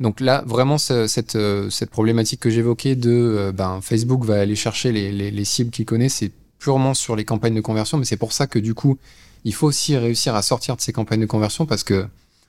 [0.00, 4.40] Donc là, vraiment, ce- cette, euh, cette problématique que j'évoquais de euh, ben, Facebook va
[4.40, 7.96] aller chercher les, les- les cibles qu'il connaît, c'est purement sur les campagnes de conversion,
[7.96, 8.98] mais c'est pour ça que du coup,
[9.44, 12.06] il faut aussi réussir à sortir de ces campagnes de conversion parce que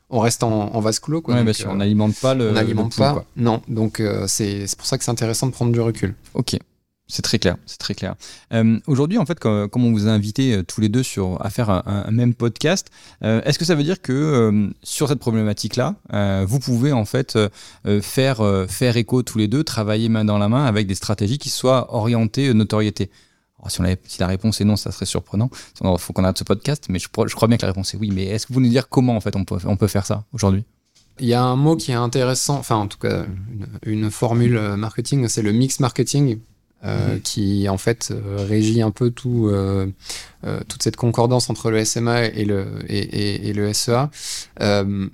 [0.09, 1.21] on reste en, en vase clos.
[1.21, 2.49] Quoi, Ouais, Donc, bien sûr, euh, on n'alimente pas le.
[2.49, 3.13] on n'alimente pas.
[3.13, 3.25] quoi.
[3.37, 6.13] Non, donc euh, c'est c'est pour ça que c'est intéressant de prendre du recul.
[6.35, 6.57] Ok,
[7.07, 8.15] c'est très clair, c'est très clair.
[8.51, 11.49] Euh, Aujourd'hui, en fait, comme, on vous a invité euh, tous les deux sur, à
[11.51, 12.89] faire un, même podcast,
[13.23, 15.95] euh, est-ce que ça veut dire que sur cette problématique-là,
[16.45, 17.37] vous pouvez en fait
[18.01, 21.49] faire, faire écho tous les deux, travailler main dans la main avec des stratégies qui
[21.49, 23.11] soient orientées notoriété?
[23.59, 25.49] Alors, si, on avait- si la réponse est non, ça serait surprenant.
[25.83, 28.11] Il faut qu'on arrête ce podcast, mais je, crois- bien que la réponse est oui.
[28.13, 30.23] Mais est-ce que vous nous dire comment en fait on peut, on peut faire ça
[30.33, 30.63] aujourd'hui?
[31.19, 33.25] Il y a un mot qui est intéressant, enfin en tout cas
[33.85, 36.39] une, formule marketing, c'est le mix marketing.
[36.85, 39.87] Euh, qui en fait euh, régit un peu tout, euh,
[40.45, 44.09] euh, toute cette concordance entre le SMA et le, et, et- et le SEA.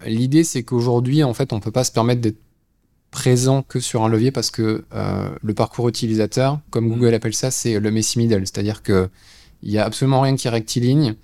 [0.05, 2.39] L'idée c'est qu'aujourd'hui en fait on peut pas se permettre d'être
[3.11, 4.85] présent que sur un levier parce que
[5.41, 9.09] le parcours utilisateur, comme Google appelle ça, c'est le messy middle, c'est-à-dire que
[9.63, 11.15] il y a absolument rien qui est rectiligne.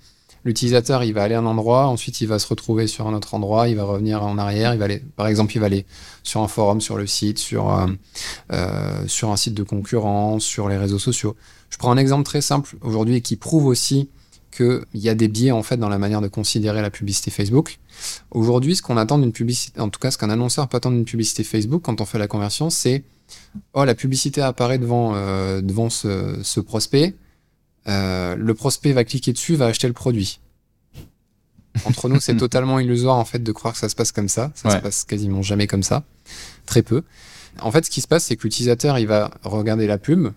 [0.48, 3.34] L'utilisateur, il va aller à un endroit, ensuite il va se retrouver sur un autre
[3.34, 5.84] endroit, il va revenir en arrière, il va aller, par exemple, il va aller
[6.22, 7.86] sur un forum, sur le site, sur, euh,
[8.54, 11.36] euh, un site de concurrence, sur les réseaux sociaux.
[11.68, 14.08] Je prends un exemple très simple aujourd'hui qui prouve aussi
[14.50, 17.78] qu'il y a des biais en fait dans la manière de considérer la publicité Facebook.
[18.30, 21.04] Aujourd'hui, ce qu'on attend d'une publicité, en tout cas ce qu'un annonceur peut attendre d'une
[21.04, 23.04] publicité Facebook quand on fait la conversion, c'est
[23.74, 25.60] oh la publicité apparaît devant euh,
[26.42, 27.16] ce prospect,
[27.86, 30.40] euh, le prospect va cliquer dessus, va acheter le produit.
[31.84, 34.50] Entre nous, c'est totalement illusoire en fait de croire que ça se passe comme ça.
[34.54, 34.76] Ça Ouais.
[34.76, 36.04] se passe quasiment jamais comme ça,
[36.66, 37.02] très peu.
[37.60, 40.28] En fait, ce qui se passe, c'est que l'utilisateur, il va regarder la pub,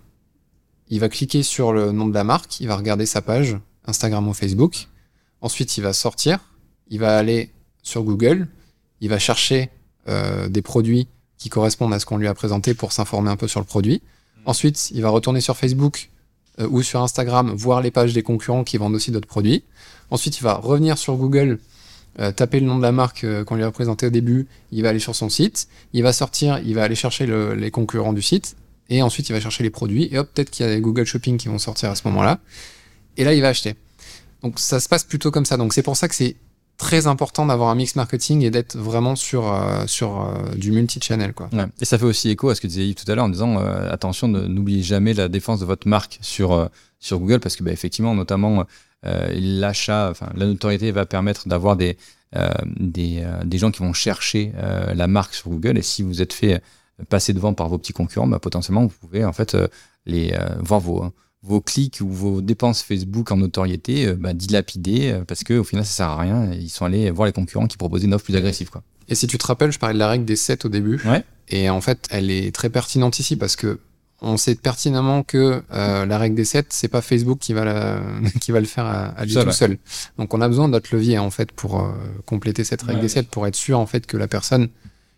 [0.90, 4.28] il va cliquer sur le nom de la marque, il va regarder sa page Instagram
[4.28, 4.88] ou Facebook.
[5.42, 6.40] Ensuite, il va sortir,
[6.90, 7.52] il va aller
[7.84, 8.48] sur Google,
[9.02, 9.70] il va chercher
[10.08, 13.48] euh, des produits qui correspondent à ce qu'on lui a présenté pour s'informer un peu
[13.48, 14.02] sur le produit.
[14.46, 16.11] Ensuite, il va retourner sur Facebook
[16.60, 19.64] euh, ou sur Instagram, voir les pages des concurrents qui vendent aussi d'autres produits.
[20.10, 21.60] Ensuite, il va revenir sur Google,
[22.20, 24.84] euh, taper le nom de la marque euh, qu'on lui a présenté au début, il
[24.84, 28.14] va aller sur son site, il va sortir, il va aller chercher le- les concurrents
[28.14, 28.58] du site,
[28.90, 31.06] et ensuite il va chercher les produits, et hop, peut-être qu'il y a des Google
[31.06, 32.40] Shopping qui vont sortir à ce moment-là,
[33.16, 33.76] et là il va acheter.
[34.44, 35.56] Donc ça se passe plutôt comme ça.
[35.56, 36.36] Donc c'est pour ça que c'est
[36.82, 41.32] très important d'avoir un mix marketing et d'être vraiment sur, euh, sur euh, du multi-channel.
[41.34, 41.48] Quoi.
[41.54, 41.68] Ouais.
[41.80, 43.60] Et ça fait aussi écho à ce que disait Yves tout à l'heure en disant
[43.60, 46.66] euh, attention, n'oubliez jamais la défense de votre marque sur, euh,
[47.00, 48.66] sur Google parce que bah, effectivement, notamment
[49.06, 51.98] euh, l'achat, enfin la notoriété va permettre d'avoir des,
[52.36, 54.52] euh, des, des gens qui vont chercher
[54.94, 56.64] la marque sur Google et si vous êtes fait
[57.10, 59.56] passer devant par vos petits concurrents, bah, potentiellement vous pouvez en fait
[60.08, 61.12] les voir vos
[61.44, 65.64] vos clics ou vos dépenses Facebook en notoriété euh, bah, dilapider euh, parce que au
[65.64, 66.52] final ça sert à rien.
[66.54, 68.84] Ils sont allés voir les concurrents qui proposaient une offre plus agressive quoi.
[69.10, 71.02] Et si tu te rappelles, je parlais de la règle des 7 au début.
[71.06, 71.24] Ouais.
[71.50, 73.80] Et en fait, elle est très pertinente ici parce que
[74.22, 78.02] on sait pertinemment que euh, la règle des 7, c'est pas Facebook qui va, la,
[78.40, 79.78] qui va le faire à, à lui tout seul.
[80.18, 81.92] Donc on a besoin d'autres leviers en fait pour euh,
[82.26, 84.70] compléter cette règle Ouais, des 7 pour être sûr en fait que la personne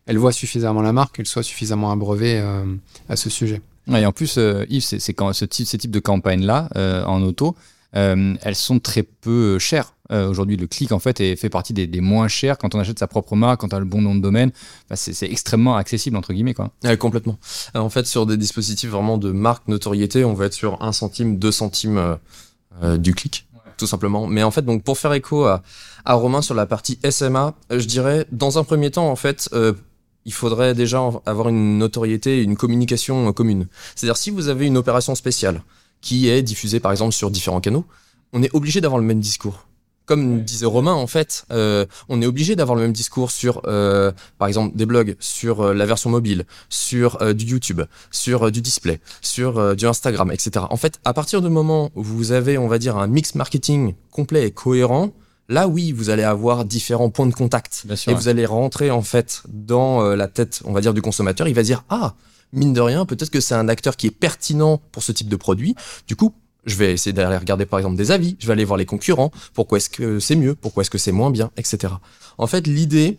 [0.06, 2.66] elle voit suffisamment la marque, elle soit suffisamment abreuvée euh,
[3.10, 3.62] à ce sujet.
[3.88, 7.04] Et en plus, euh, Yves, c'est c'est quand ce type, ces types de campagnes-là euh,
[7.06, 7.56] en auto,
[7.96, 9.94] euh, elles sont très peu chères.
[10.12, 12.80] Euh, Aujourd'hui, le clic en fait est, fait partie des, des moins chers quand on
[12.80, 14.52] achète sa propre marque, quand on a le bon nom de domaine.
[14.90, 16.72] Bah, c'est c'est extrêmement accessible entre guillemets quoi.
[16.84, 17.38] Ouais, complètement.
[17.76, 20.92] Euh, En fait, sur des dispositifs vraiment de marque notoriété, on va être sur 1
[20.92, 22.16] centime, 2 centimes euh,
[22.84, 24.28] euh, du clic, tout simplement.
[24.28, 25.62] Mais en fait, donc pour faire écho à,
[26.06, 29.50] à Romain sur la partie SMA, euh, je dirais, dans un premier temps, en fait,
[29.54, 29.74] euh,
[30.26, 33.68] il faudrait déjà avoir une notoriété, une communication euh, commune.
[33.96, 35.64] C'est-à-dire, si vous avez une opération spéciale
[36.02, 37.86] qui est diffusée, par exemple, sur différents canaux,
[38.34, 39.68] on est obligé d'avoir le même discours.
[40.06, 44.12] Comme disait Romain, en fait, euh, on est obligé d'avoir le même discours sur, euh,
[44.38, 47.82] par exemple, des blogs, sur euh, la version mobile, sur euh, du YouTube,
[48.12, 50.66] sur du display, sur du Instagram, etc.
[50.70, 53.96] En fait, à partir du moment où vous avez, on va dire, un mix marketing
[54.12, 55.14] complet et cohérent,
[55.50, 57.84] là oui, vous allez avoir différents points de contact.
[57.86, 58.22] Bien sûr, et ouais.
[58.22, 61.48] vous allez rentrer, en fait, dans euh, la tête, on va dire, du consommateur.
[61.48, 62.16] Il va dire, ah,
[62.52, 65.36] mine de rien, peut-être que c'est un acteur qui est pertinent pour ce type de
[65.36, 65.76] produit.
[66.08, 66.34] Du coup,
[66.66, 68.38] je vais essayer d'aller regarder, par exemple, des avis.
[68.40, 69.32] Je vais aller voir les concurrents.
[69.54, 70.56] Pourquoi est-ce que c'est mieux?
[70.56, 71.52] Pourquoi est-ce que c'est moins bien?
[71.58, 71.94] Etc.
[72.38, 73.18] En fait, l'idée,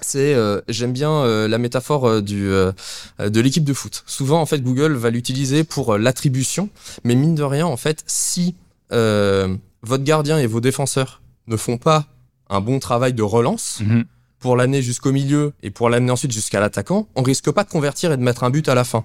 [0.00, 2.72] c'est euh, j'aime bien euh, la métaphore euh, du euh,
[3.20, 4.02] de l'équipe de foot.
[4.06, 6.68] Souvent en fait Google va l'utiliser pour euh, l'attribution,
[7.04, 8.54] mais mine de rien en fait si
[8.92, 12.06] euh, votre gardien et vos défenseurs ne font pas
[12.50, 14.04] un bon travail de relance Mhm.
[14.38, 18.12] pour l'année jusqu'au milieu et pour l'amener ensuite jusqu'à l'attaquant, on risque pas de convertir
[18.12, 19.04] et de mettre un but à la fin.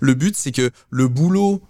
[0.00, 1.60] Le but c'est que le boulot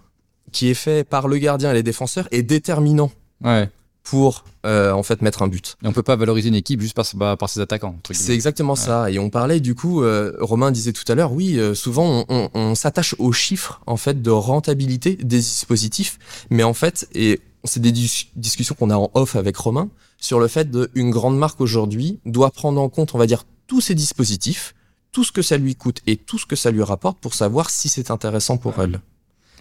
[0.51, 3.11] qui est fait par le gardien et les défenseurs est déterminant
[3.43, 3.69] Ouais.
[4.03, 5.77] pour euh, en fait mettre un but.
[5.83, 7.95] Et on peut pas valoriser une équipe juste par, par, par ses attaquants.
[8.11, 9.09] C'est exactement ça.
[9.11, 12.25] Et on parlait du coup, euh, Romain disait tout à l'heure, oui, euh, souvent on,
[12.29, 16.17] on- on s'attache aux chiffres en fait de rentabilité des dispositifs,
[16.49, 20.39] mais en fait, et c'est des dis- discussions qu'on a en off avec Romain sur
[20.39, 23.95] le fait d'une grande marque aujourd'hui doit prendre en compte, on va dire, tous ces
[23.95, 24.73] dispositifs,
[25.11, 27.69] tout ce que ça lui coûte et tout ce que ça lui rapporte pour savoir
[27.69, 29.01] si c'est intéressant pour elle.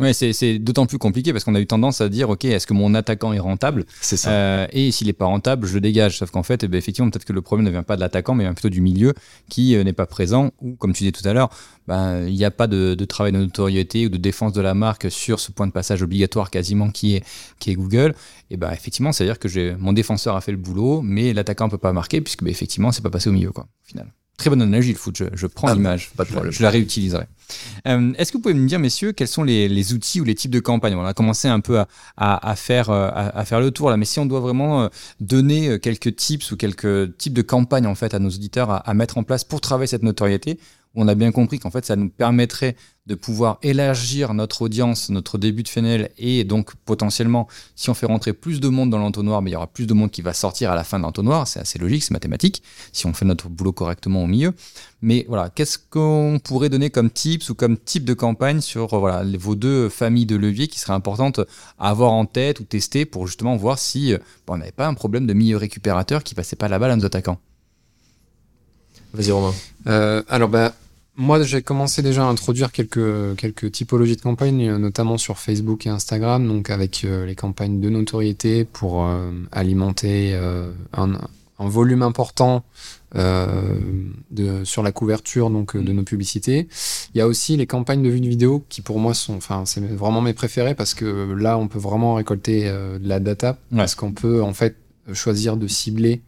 [0.00, 2.66] Ouais, c'est c'est d'autant plus compliqué parce qu'on a eu tendance à dire, ok, est-ce
[2.66, 3.84] que mon attaquant est rentable?
[4.00, 4.30] C'est ça.
[4.30, 6.18] Euh, Et s'il est pas rentable, je le dégage.
[6.18, 8.34] Sauf qu'en fait, eh ben, effectivement, peut-être que le problème ne vient pas de l'attaquant,
[8.34, 9.14] mais vient plutôt du milieu
[9.48, 10.50] qui euh, n'est pas présent.
[10.61, 11.50] Ou, comme tu disais tout à l'heure,
[11.88, 14.74] ben, il n'y a pas de, de travail de notoriété ou de défense de la
[14.74, 17.24] marque sur ce point de passage obligatoire quasiment qui est,
[17.58, 18.14] qui est Google.
[18.50, 21.70] Et ben, effectivement, c'est-à-dire que j'ai- mon défenseur a fait le boulot, mais l'attaquant ne
[21.70, 24.12] peut pas marquer puisque, ben, effectivement, c'est pas passé au milieu, quoi, au final.
[24.37, 25.16] Très bonne analogie, le foot.
[25.18, 26.11] Je, je prends Ah, l'image.
[26.16, 26.52] pas de problème.
[26.52, 27.24] Je la réutiliserai.
[27.87, 30.50] Euh, Est-ce que vous pouvez me dire, messieurs, quels sont les, outils ou les types
[30.50, 30.94] de campagnes?
[30.94, 31.82] On a commencé un peu
[32.16, 34.88] à, faire, euh, à, faire le tour là, mais si on doit vraiment euh,
[35.20, 39.18] donner quelques tips ou quelques types de campagnes en fait à nos auditeurs à mettre
[39.18, 40.58] en place pour travailler cette notoriété,
[40.94, 42.76] on a bien compris qu'en fait ça nous permettrait
[43.09, 48.07] de pouvoir élargir notre audience, notre début de funnel et donc potentiellement si on fait
[48.07, 50.35] rentrer plus de monde dans l'entonnoir, mais il y aura plus de monde qui va
[50.35, 53.49] sortir à la fin de l'entonnoir, c'est assez logique, c'est mathématique, si on fait notre
[53.49, 54.53] boulot correctement au milieu.
[55.01, 59.25] Mais voilà, qu'est-ce qu'on pourrait donner comme tips ou comme type de campagne sur voilà,
[59.38, 61.40] vos deux familles de leviers qui seraient importantes
[61.79, 64.87] à avoir en tête ou tester pour justement voir si euh, bon, on n'avait pas
[64.87, 67.38] un problème de milieu récupérateur qui passait pas la balle à nos attaquants?
[69.14, 69.55] Vas-y Romain.
[69.87, 70.75] Euh, alors, bah,
[71.18, 75.85] moi, j'ai commencé déjà à introduire quelques, quelques typologies de campagnes, euh, notamment sur Facebook
[75.85, 81.14] et Instagram, donc avec euh, les campagnes de notoriété pour euh, alimenter euh, un,
[81.59, 82.62] un volume important
[83.14, 86.68] de, sur la couverture donc, de nos publicités.
[87.14, 89.81] Il y a aussi les campagnes de vue de vidéo qui, pour moi, sont, c'est
[89.81, 93.78] vraiment mes préférés parce que là, on peut vraiment récolter de la data Ouais.
[93.78, 94.76] parce qu'on peut en fait
[95.14, 96.20] choisir de cibler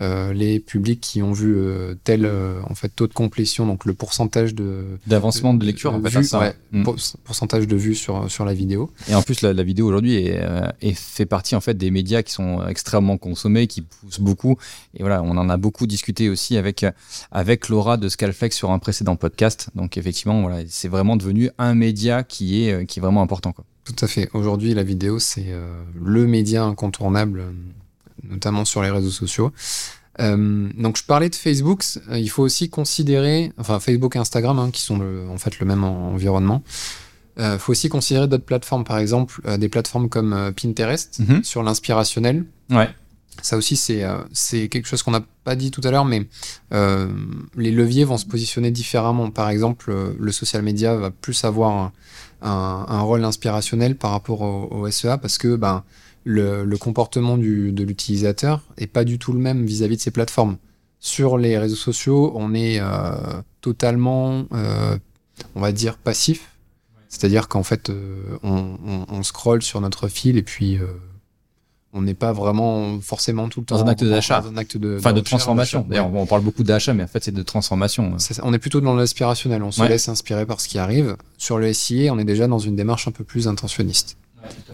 [0.00, 3.84] euh, les publics qui ont vu euh, tel euh, en fait taux de complétion, donc
[3.84, 6.40] le pourcentage de d'avancement de lecture en fait, vues, ça.
[6.40, 6.82] ouais, Mm.
[6.82, 8.90] pour- pourcentage de vues sur sur la vidéo.
[9.08, 10.42] Et en plus, la, la vidéo aujourd'hui est,
[10.80, 14.56] est fait partie en fait des médias qui sont extrêmement consommés, qui poussent beaucoup.
[14.94, 16.84] Et voilà, on en a beaucoup discuté aussi avec
[17.30, 19.68] avec Laura de Scalflex sur un précédent podcast.
[19.76, 23.52] Donc effectivement, voilà, c'est vraiment devenu un média qui est qui est vraiment important.
[23.52, 23.64] Quoi.
[23.84, 24.28] Tout à fait.
[24.34, 25.52] Aujourd'hui, la vidéo c'est
[25.94, 27.44] le média incontournable,
[28.30, 29.52] notamment sur les réseaux sociaux.
[30.20, 34.58] Euh, donc je parlais de Facebook, euh, il faut aussi considérer, enfin Facebook et Instagram,
[34.58, 36.62] hein, qui sont le- en fait le même en- environnement.
[37.36, 41.42] Il faut aussi considérer d'autres plateformes, par exemple euh, des plateformes comme euh, Pinterest Mhm.
[41.42, 42.44] sur l'inspirationnel.
[42.70, 42.88] Ouais.
[43.42, 44.18] Ça aussi, c'est euh,
[44.68, 46.28] quelque chose qu'on n'a pas dit tout à l'heure, mais
[46.72, 47.08] euh,
[47.56, 49.30] les leviers vont se positionner différemment.
[49.32, 51.92] Par exemple, euh, le social media va plus avoir un,
[52.42, 55.82] un- un rôle inspirationnel par rapport au, au SEA parce que ben,
[56.24, 60.10] le, le comportement du, de l'utilisateur est pas du tout le même vis-à-vis de ces
[60.10, 60.56] plateformes.
[61.00, 63.12] Sur les réseaux sociaux, on est euh,
[63.60, 64.96] totalement, euh,
[65.54, 66.50] on va dire, passif.
[67.08, 70.78] C'est-à-dire qu'en fait, euh, on, on, on scrolle sur notre fil et puis
[71.92, 74.40] on n'est pas vraiment forcément tout le temps Dans un acte d'achat.
[74.40, 75.86] dans un acte de, Enfin, de transformation.
[75.88, 78.16] D'ailleurs, on parle beaucoup d'achat, mais en fait, c'est de transformation.
[78.42, 79.88] On est plutôt dans l'aspirationnel, on se Ouais.
[79.90, 81.16] laisse inspirer par ce qui arrive.
[81.38, 84.16] Sur le SIA, on est déjà dans une démarche un peu plus intentionniste.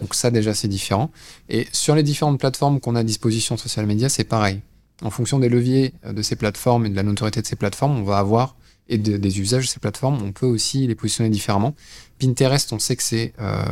[0.01, 1.11] Donc ça déjà c'est différent.
[1.49, 4.61] Et sur les différentes plateformes qu'on a à disposition social media, c'est pareil.
[5.03, 7.97] En fonction des leviers euh, de ces plateformes et de la notoriété de ces plateformes,
[7.97, 8.55] on va avoir
[8.89, 11.75] et de- des usages de ces plateformes, on peut aussi les positionner différemment.
[12.19, 13.63] Pinterest, on sait que c'est euh,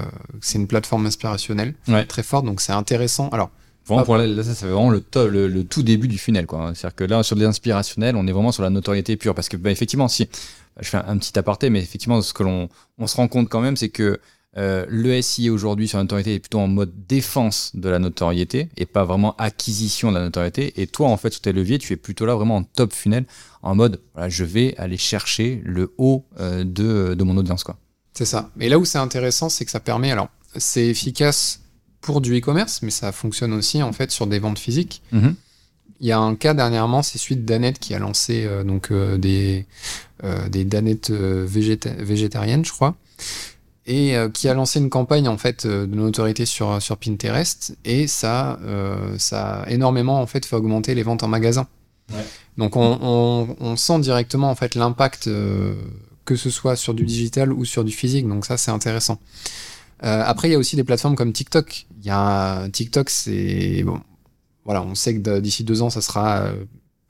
[0.56, 2.06] une plateforme inspirationnelle Ouais.
[2.06, 3.30] très forte, donc c'est intéressant.
[3.30, 3.50] Alors
[3.86, 6.46] Vraiment, pour là, là, ça, c'est vraiment le, to- le, le tout début du funnel.
[6.46, 6.74] quoi.
[6.76, 9.34] C'est-à-dire que là, sur l'inspirationnel, on est vraiment sur la notoriété pure.
[9.34, 10.30] Parce que, bah, effectivement, si
[10.80, 13.50] je fais un, un petit aparté, mais effectivement, ce que l'on on se rend compte
[13.50, 14.20] quand même, c'est que
[14.58, 18.70] euh, le SIA aujourd'hui sur la notoriété est plutôt en mode défense de la notoriété
[18.78, 20.74] et pas vraiment acquisition de la notoriété.
[20.82, 23.26] Et toi, en fait, sur tes leviers, tu es plutôt là vraiment en top funnel,
[23.62, 27.64] en mode voilà, je vais aller chercher le haut euh, de, de mon audience.
[27.64, 27.78] Quoi.
[28.14, 28.50] C'est ça.
[28.60, 30.12] Et là où c'est intéressant, c'est que ça permet.
[30.12, 31.62] Alors, c'est efficace
[32.02, 35.04] pour du e-commerce, mais ça fonctionne aussi en fait sur des ventes physiques.
[35.12, 35.36] Mhm.
[36.02, 38.92] Il y a un cas dernièrement, c'est celui de Danette qui a lancé euh, donc
[39.18, 39.66] des
[40.50, 42.96] des Danettes végéta- végétariennes, je crois,
[43.90, 47.76] et euh, qui a lancé une campagne en fait euh, de notoriété sur sur Pinterest
[47.84, 51.68] et ça euh, ça a énormément en fait fait augmenter les ventes en magasin.
[52.12, 52.24] Ouais.
[52.58, 55.74] Donc on, on, on sent directement en fait l'impact euh,
[56.24, 58.28] que ce soit sur du digital ou sur du physique.
[58.28, 59.20] Donc ça, c'est intéressant.
[60.02, 61.88] Après, il y a aussi des plateformes comme TikTok.
[62.00, 64.00] Il y a TikTok, c'est bon.
[64.64, 66.52] Voilà, on sait que d'ici deux ans, ça sera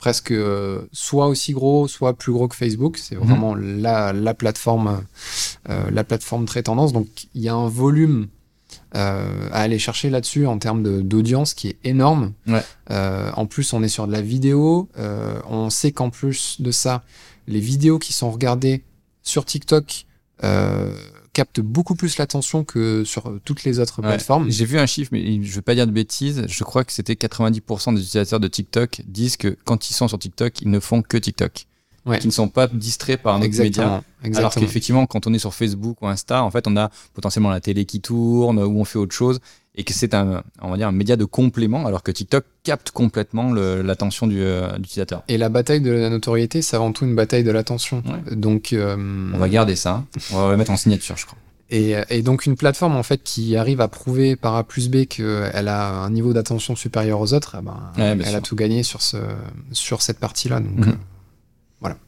[0.00, 2.96] presque euh, soit aussi gros, soit plus gros que Facebook.
[2.98, 3.22] C'est Mhm.
[3.28, 5.04] vraiment la, la plateforme,
[5.68, 6.92] euh, la plateforme très tendance.
[6.92, 8.26] Donc il y a un volume
[8.96, 12.32] euh, à aller chercher là-dessus en termes d'audience qui est énorme.
[12.48, 12.62] Ouais.
[12.90, 14.88] Euh, en plus, on est sur de la vidéo.
[14.98, 17.02] Euh, on sait qu'en plus de ça,
[17.46, 18.82] les vidéos qui sont regardées
[19.22, 20.06] sur TikTok
[21.32, 24.08] captent beaucoup plus l'attention que sur euh, toutes les autres Ouais.
[24.08, 24.50] plateformes.
[24.50, 26.44] J'ai vu un chiffre, mais je veux pas dire de bêtises.
[26.48, 30.18] Je crois que c'était 90% des utilisateurs de TikTok disent que quand ils sont sur
[30.18, 31.66] TikTok, ils ne font que TikTok.
[32.06, 32.18] Ouais.
[32.18, 34.02] Qui ne sont pas distraits par un autre média.
[34.34, 37.60] Alors qu'effectivement, quand on est sur Facebook ou Insta, en fait, on a potentiellement la
[37.60, 39.38] télé qui tourne ou on fait autre chose
[39.76, 42.90] et que c'est un, on va dire, un média de complément, alors que TikTok capte
[42.90, 45.22] complètement l'attention du, euh, de l'utilisateur.
[45.28, 48.02] Et la bataille de la notoriété, c'est avant tout une bataille de l'attention.
[48.06, 48.34] Ouais.
[48.34, 48.96] Donc, euh,
[49.34, 50.02] On va garder ça.
[50.32, 51.38] On va le mettre en signature, je crois.
[51.72, 55.04] Et, et donc une plateforme en fait qui arrive à prouver par A plus B
[55.04, 58.34] qu'elle a un niveau d'attention supérieur aux autres, eh ben, Ouais, elle sûr.
[58.36, 59.18] a tout gagné sur, ce,
[59.70, 60.58] sur cette partie-là.
[60.58, 60.88] Donc, Mhm.
[60.88, 60.94] euh,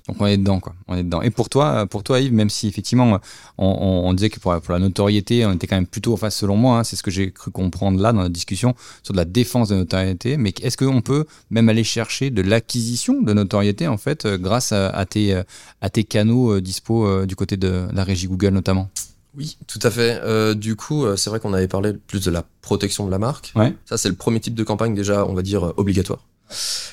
[0.08, 0.74] Donc on est dedans, quoi.
[0.88, 1.22] On est dedans.
[1.22, 3.18] Et pour toi, pour toi, Yves, même si effectivement,
[3.56, 6.28] on, on- on disait que pour, pour la notoriété, on était quand même plutôt, enfin,
[6.28, 9.16] selon moi, hein, c'est ce que j'ai cru comprendre là dans la discussion sur de
[9.18, 10.36] la défense de notoriété.
[10.36, 14.72] Mais est-ce qu'on peut même aller chercher de l'acquisition de notoriété en fait, euh, grâce
[14.72, 15.42] à, à tes, euh,
[15.80, 18.90] à tes canaux euh, dispo euh, du côté de la régie Google notamment?
[19.34, 20.20] Oui, tout à fait.
[20.22, 23.18] Euh, du coup, euh, c'est vrai qu'on avait parlé plus de la protection de la
[23.18, 23.52] marque.
[23.56, 23.72] Ouais.
[23.86, 26.18] Ça, c'est le premier type de campagne déjà, on va dire, euh, obligatoire.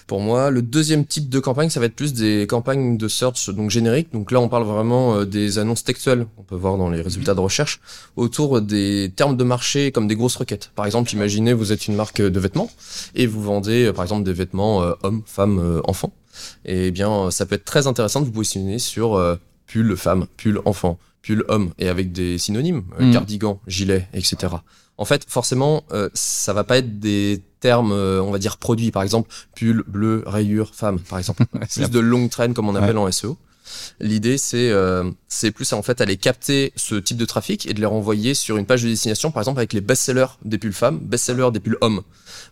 [0.08, 3.50] Pour moi, le deuxième type de campagne, ça va être plus des campagnes de search
[3.50, 4.12] donc génériques.
[4.14, 7.36] Donc là, on parle vraiment euh, des annonces textuelles, on peut voir dans les résultats
[7.36, 7.80] de recherche,
[8.16, 10.72] autour des termes de marché comme des grosses requêtes.
[10.76, 12.70] Par exemple, imaginez, vous êtes une marque de vêtements
[13.16, 16.14] et vous vendez, euh, par exemple, des vêtements euh, hommes, femmes, euh, enfants.
[16.66, 19.36] Et bien, euh, ça peut être très intéressant de vous positionner sur euh,
[19.68, 23.12] pull femme, pull enfant, pull homme, et avec des synonymes, euh, Mm.
[23.14, 24.54] cardigan, gilet, etc.
[24.98, 28.92] En fait, forcément, euh, ça va pas être des termes, euh, on va dire produits,
[28.92, 31.44] par exemple, pull, bleu, rayure, femme, par exemple.
[31.74, 33.38] Plus de long train comme on appelle en SEO.
[34.00, 37.80] L'idée, c'est euh, c'est plus en fait aller capter ce type de trafic et de
[37.80, 41.00] les renvoyer sur une page de destination, par exemple avec les best-sellers des pulls femmes,
[41.00, 42.02] best-sellers des pulls hommes.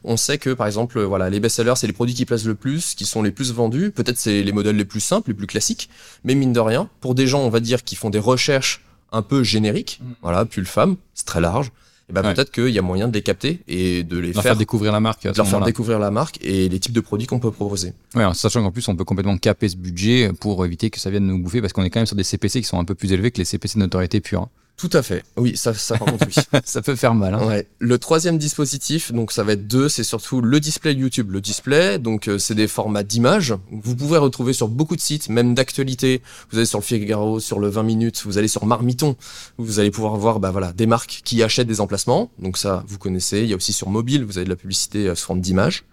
[0.03, 2.95] On sait que par exemple, voilà, les best-sellers, c'est les produits qui placent le plus,
[2.95, 3.91] qui sont les plus vendus.
[3.91, 5.89] Peut-être c'est les modèles les plus simples, les plus classiques,
[6.23, 9.21] mais mine de rien, pour des gens, on va dire, qui font des recherches un
[9.21, 11.71] peu génériques, voilà, pull femme, c'est très large.
[12.09, 12.33] Et ben Ouais.
[12.33, 15.01] peut-être qu'il y a moyen de les capter et de les faire, faire découvrir la
[15.01, 17.93] marque de leur faire découvrir la marque et les types de produits qu'on peut proposer.
[18.15, 21.09] Ouais, en sachant qu'en plus, on peut complètement caper ce budget pour éviter que ça
[21.09, 22.95] vienne nous bouffer parce qu'on est quand même sur des CPC qui sont un peu
[22.95, 24.47] plus élevés que les CPC de notoriété pure.
[24.77, 25.23] Tout à fait.
[25.37, 26.59] Oui, ça, ça par contre, oui.
[26.63, 27.33] ça peut faire mal.
[27.33, 27.47] Hein.
[27.47, 27.67] Ouais.
[27.79, 31.31] Le troisième dispositif, donc ça va être deux, c'est surtout le display YouTube.
[31.31, 33.55] Le display, donc euh, c'est des formats d'images.
[33.71, 36.21] Vous pouvez retrouver sur beaucoup de sites, même d'actualité.
[36.51, 39.15] Vous allez sur le Figaro, sur le 20 minutes, vous allez sur Marmiton,
[39.57, 42.29] où vous allez pouvoir voir bah, voilà, des marques qui achètent des emplacements.
[42.37, 43.39] Donc ça, vous connaissez.
[43.39, 45.85] Il y a aussi sur mobile, vous avez de la publicité euh, sous forme d'images.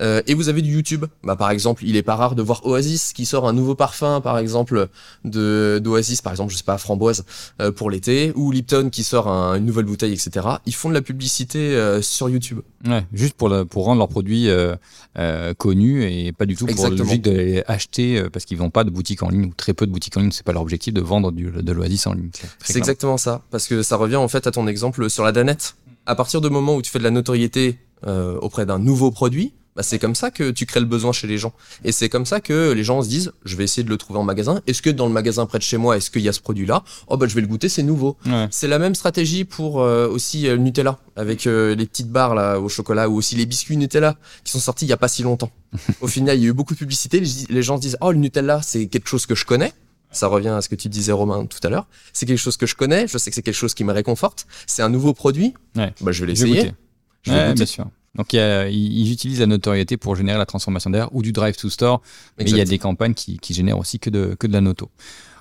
[0.00, 1.06] Euh, et vous avez du YouTube.
[1.22, 4.20] Bah, par exemple, il est pas rare de voir Oasis qui sort un nouveau parfum,
[4.20, 4.88] par exemple,
[5.24, 7.24] de d'Oasis, par exemple, je sais pas, framboise,
[7.60, 10.46] euh, pour l'été, ou Lipton qui sort un- une nouvelle bouteille, etc.
[10.66, 12.60] Ils font de la publicité euh, sur YouTube.
[12.86, 14.76] Ouais, juste pour, le- pour rendre leurs produits euh,
[15.18, 16.98] euh, connus et pas du tout pour Exactement.
[16.98, 19.72] l'objectif de les acheter euh, parce qu'ils n'ont pas de boutique en ligne ou très
[19.74, 20.30] peu de boutiques en ligne.
[20.32, 22.30] C'est pas leur objectif de vendre du, de l'Oasis en ligne.
[22.62, 25.76] C'est exactement ça, parce que ça revient en fait à ton exemple sur la danette.
[26.04, 29.54] À partir du moment où tu fais de la notoriété euh, auprès d'un nouveau produit,
[29.76, 31.52] bah, c'est comme ça que tu crées le besoin chez les gens.
[31.84, 34.18] Et c'est comme ça que les gens se disent, je vais essayer de le trouver
[34.18, 34.62] en magasin.
[34.66, 36.82] Est-ce que dans le magasin près de chez moi, est-ce qu'il y a ce produit-là?
[37.08, 38.16] Oh bah je vais le goûter, c'est nouveau.
[38.26, 38.48] Ouais.
[38.50, 42.34] C'est la même stratégie pour euh, aussi euh, le Nutella, avec euh, les petites barres
[42.34, 45.08] là au chocolat ou aussi les biscuits Nutella qui sont sortis il y a pas
[45.08, 45.50] si longtemps.
[46.00, 47.20] Au final, il y a eu beaucoup de publicité.
[47.20, 49.72] Les, les gens se disent oh le Nutella c'est quelque chose que je connais.
[50.12, 51.86] Ça revient à ce que tu disais Romain tout à l'heure.
[52.14, 53.06] C'est quelque chose que je connais.
[53.08, 54.46] Je sais que c'est quelque chose qui me réconforte.
[54.66, 55.52] C'est un nouveau produit.
[55.74, 55.92] Ouais.
[56.00, 56.56] Bah je vais Je vais l'essayer.
[56.70, 56.74] goûter.
[57.22, 57.54] Je vais Ouais, goûter.
[57.56, 57.86] bien sûr.
[58.16, 61.68] Donc a- ils, utilisent la notoriété pour générer la transformation d'air ou du drive to
[61.70, 62.02] store,
[62.38, 62.70] mais il y a Exact.
[62.70, 64.90] des campagnes qui, qui génèrent aussi que de, que de la noto.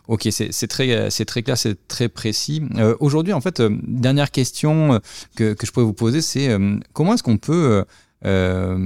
[0.08, 2.62] Ok, c'est très, c'est très clair, c'est très précis.
[2.76, 5.00] Euh, Aujourd'hui, en fait, euh, dernière question euh,
[5.36, 7.84] que, que je pourrais vous poser, c'est euh, comment est-ce qu'on peut
[8.26, 8.78] euh,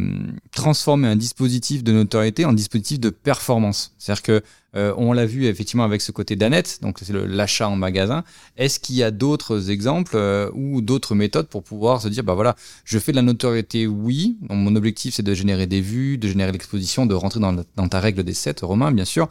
[0.52, 4.44] transformer un dispositif de notoriété en dispositif de performance C'est-à-dire que
[4.76, 8.24] euh, on l'a vu effectivement avec ce côté d'Annette, donc c'est l'achat en magasin.
[8.58, 12.36] Est-ce qu'il y a d'autres exemples euh, ou d'autres méthodes pour pouvoir se dire, bah
[12.36, 14.38] voilà, je fais de la notoriété, oui.
[14.50, 18.24] Mon objectif, c'est de générer des vues, de générer l'exposition, de rentrer dans, ta règle
[18.24, 19.28] des 7, Romain, bien sûr.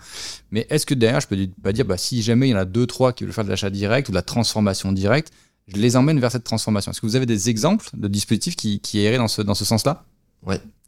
[0.50, 2.64] Mais est-ce que derrière, je peux pas dire, bah, si jamais il y en a
[2.64, 5.32] deux, trois qui veulent faire de l'achat direct ou de la transformation directe,
[5.68, 6.90] je les emmène vers cette transformation.
[6.90, 9.64] Est-ce que vous avez des exemples de dispositifs qui, qui iraient dans ce, dans ce
[9.64, 10.04] sens-là?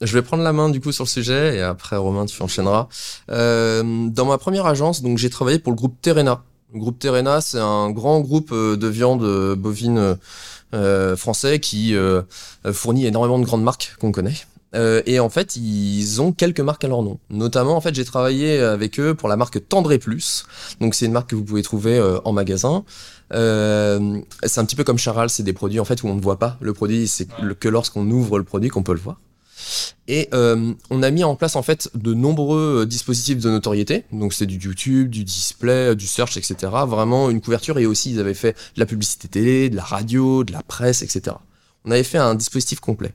[0.01, 2.89] Je vais prendre la main du coup sur le sujet et après Romain tu enchaîneras.
[3.31, 6.43] Euh, dans ma première agence, donc j'ai travaillé pour le groupe Terena.
[6.73, 10.17] Le groupe Terena, c'est un grand groupe euh, de viande euh, bovine
[10.73, 12.23] euh, français qui euh,
[12.73, 14.37] fournit énormément de grandes marques qu'on connaît.
[14.77, 17.19] Euh, et en fait, ils ont quelques marques à leur nom.
[17.29, 20.45] Notamment, en fait, j'ai travaillé avec eux pour la marque Tendre et Plus.
[20.81, 22.85] Donc, c'est une marque que vous pouvez trouver en magasin.
[23.33, 26.21] Euh, c'est un petit peu comme Charal, c'est des produits en fait où on ne
[26.21, 27.29] voit pas le produit, c'est
[27.59, 29.21] que lorsqu'on ouvre le produit qu'on peut le voir.
[30.09, 34.05] Et euh, on a mis en place en fait de nombreux euh, dispositifs de notoriété.
[34.13, 36.57] Donc c'est du YouTube, du display, du search, etc.
[36.87, 40.45] Vraiment une couverture et aussi ils avaient fait de la publicité télé, de la radio,
[40.45, 41.37] de la presse, etc.
[41.85, 43.13] On avait fait un dispositif complet.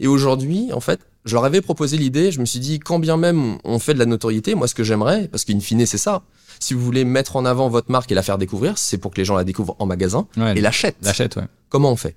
[0.00, 2.30] Et aujourd'hui, en fait, je leur avais proposé l'idée.
[2.32, 4.84] Je me suis dit, quand bien même on fait de la notoriété, moi ce que
[4.84, 6.22] j'aimerais, parce qu'in fine c'est ça.
[6.60, 9.18] Si vous voulez mettre en avant votre marque et la faire découvrir, c'est pour que
[9.18, 10.96] les gens la découvrent en magasin Ouais, et l'achètent.
[11.02, 11.44] L'achète, ouais.
[11.68, 12.16] Comment on fait?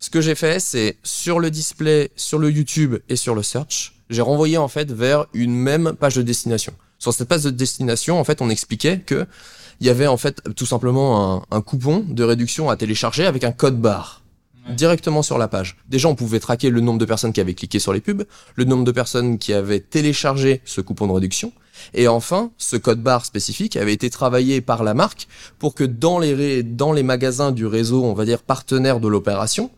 [0.00, 3.94] Ce que j'ai fait, c'est sur le display, sur le YouTube et sur le search,
[4.10, 6.72] j'ai renvoyé en fait vers une même page de destination.
[6.98, 9.26] Sur cette page de destination, en fait, on expliquait que
[9.80, 13.44] il y avait en fait tout simplement un, un coupon de réduction à télécharger avec
[13.44, 14.22] un code barre
[14.68, 15.76] directement sur la page.
[15.88, 18.64] Déjà, on pouvait traquer le nombre de personnes qui avaient cliqué sur les pubs, le
[18.64, 21.52] nombre de personnes qui avaient téléchargé ce coupon de réduction,
[21.94, 26.18] et enfin, ce code barre spécifique avait été travaillé par la marque pour que dans
[26.18, 29.70] les, dans les magasins du réseau, on va dire partenaire de l'opération,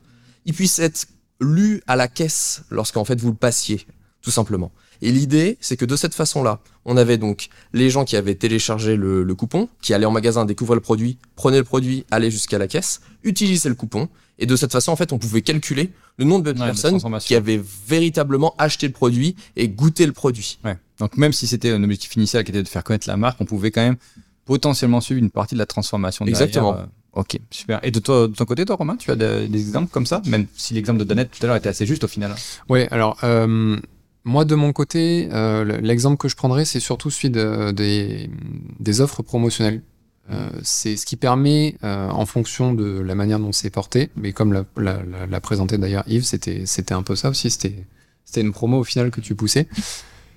[0.47, 1.07] il puisse être
[1.41, 3.87] lu à la caisse lorsqu'en fait vous le passiez,
[4.23, 4.73] tout simplement.
[5.03, 8.97] Et l'idée, c'est que de cette façon-là, on avait donc les gens qui avaient téléchargé
[8.97, 12.59] le, le coupon, qui allaient en magasin découvrir le produit, prenaient le produit, allaient jusqu'à
[12.59, 16.25] la caisse, utilisaient le coupon, et de cette façon, en fait, on pouvait calculer le
[16.25, 20.59] nombre de personnes qui avaient véritablement acheté le produit et goûté le produit.
[20.65, 20.77] Ouais.
[20.99, 23.45] Donc même si c'était un objectif initial qui était de faire connaître la marque, on
[23.45, 23.97] pouvait quand même
[24.45, 26.25] potentiellement suivre une partie de la transformation.
[26.25, 26.43] derrière.
[26.43, 26.77] Exactement.
[26.77, 26.85] Euh,
[27.15, 27.81] Ok, super.
[27.83, 30.23] Et de, toi, de ton côté, toi, Romain, tu as des, des exemples comme ça?
[30.27, 32.33] Même si l'exemple de Danette tout à l'heure était assez juste au final.
[32.69, 33.77] Ouais, alors euh,
[34.29, 39.01] moi de mon côté, euh, le- l'exemple que je prendrais, c'est surtout celui de- des,
[39.01, 39.83] offres promotionnelles.
[40.31, 44.33] Euh, c'est ce qui permet, euh, en fonction de la manière dont c'est porté, mais
[44.33, 47.87] comme l'a, présenté d'ailleurs Yves, c'était, un peu ça aussi, c'était,
[48.37, 49.67] une promo au final que tu poussais.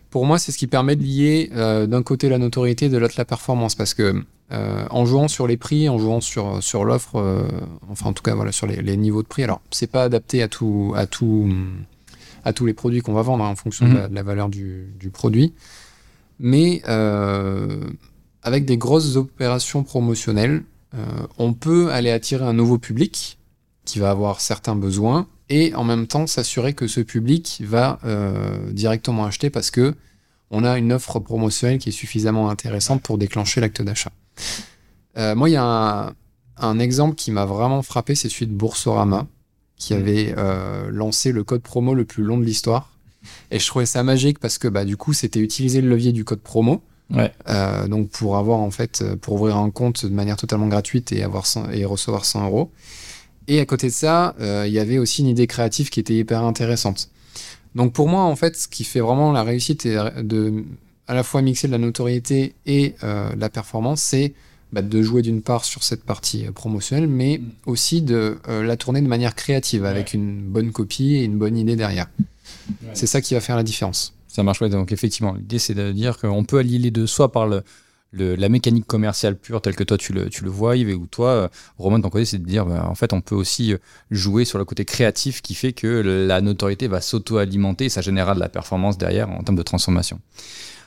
[0.10, 3.26] Pour moi, c'est ce qui permet de lier d'un côté la notoriété, de l'autre la
[3.26, 7.46] performance, parce que en jouant sur les prix, en jouant sur, l'offre,
[7.90, 10.94] enfin en tout cas sur les, niveaux de prix, alors c'est pas adapté à tout,
[12.44, 14.50] à tous les produits qu'on va vendre hein, en fonction de, la, de la valeur
[14.50, 15.54] du, du produit.
[16.40, 17.88] Mais euh,
[18.42, 20.64] avec des grosses opérations promotionnelles,
[20.96, 21.06] euh,
[21.38, 23.38] on peut aller attirer un nouveau public
[23.86, 28.72] qui va avoir certains besoins et en même temps s'assurer que ce public va euh,
[28.72, 29.96] directement acheter parce que
[30.50, 34.12] on a une offre promotionnelle qui est suffisamment intéressante pour déclencher l'acte d'achat.
[35.16, 36.14] Moi, il y a un,
[36.58, 39.28] un exemple qui m'a vraiment frappé, c'est celui de Boursorama,
[39.82, 42.92] qui avait euh, lancé le code promo le plus long de l'histoire.
[43.50, 46.24] Et je trouvais ça magique parce que bah, du coup, c'était utiliser le levier du
[46.24, 46.84] code promo.
[47.10, 47.34] Ouais.
[47.50, 51.12] Euh, donc pour avoir en fait, euh, pour ouvrir un compte de manière totalement gratuite
[51.12, 52.72] et, avoir 100 et recevoir 100 euros.
[53.48, 56.16] Et à côté de ça, euh, il y avait aussi une idée créative qui était
[56.16, 57.10] hyper intéressante.
[57.74, 60.64] Donc pour moi, en fait, ce qui fait vraiment la réussite et de
[61.08, 64.34] à la fois mixer de la notoriété et de la performance, c'est
[64.72, 68.78] bah, de jouer d'une part sur cette partie euh, promotionnelle, mais aussi de euh, la
[68.78, 72.08] tourner de manière créative, avec une bonne copie et une bonne idée derrière.
[72.94, 74.14] C'est ça qui va faire la différence.
[74.28, 74.70] Ça marche, ouais.
[74.70, 77.64] Donc effectivement, l'idée c'est de dire qu'on peut allier les deux, soit par le,
[78.14, 81.06] le- la mécanique commerciale pure telle que toi tu le, tu le vois, Yves, ou
[81.06, 81.48] toi, euh,
[81.78, 83.74] Romain, de ton côté, c'est de dire, bah, en fait, on peut aussi
[84.10, 88.36] jouer sur le côté créatif qui fait que la notoriété va s'auto-alimenter et ça générera
[88.36, 90.20] de la performance derrière en termes de transformation.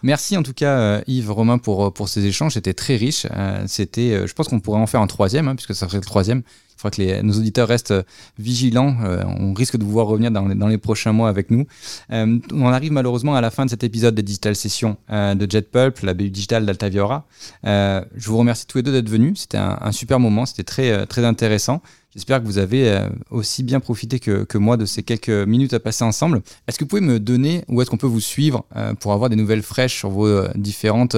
[0.05, 3.27] Merci en tout cas euh, Yves, Romain pour, pour ces échanges, c'était très riche.
[3.35, 5.97] Euh, c'était, euh, je pense qu'on pourrait en faire un troisième, hein, puisque ça serait
[5.97, 6.43] le troisième.
[6.85, 8.03] Faudra que nos auditeurs restent euh,
[8.39, 8.97] vigilants.
[9.05, 11.67] Euh, on risque de vous voir revenir dans, les- prochains mois avec nous.
[12.13, 16.01] Euh, on arrive malheureusement à la fin de cet épisode des Digital Sessions de JetPulp,
[16.01, 17.27] la BU Digital d'Altaviora.
[17.65, 19.41] Je vous remercie tous les deux d'être venus.
[19.41, 21.81] C'était un, super moment, c'était très, très intéressant.
[22.15, 22.99] J'espère que vous avez
[23.31, 26.43] aussi bien profité que, que moi de ces quelques minutes à passer ensemble.
[26.67, 28.65] Est-ce que vous pouvez me donner où est-ce qu'on peut vous suivre
[29.01, 31.17] pour avoir des nouvelles fraîches sur vos différentes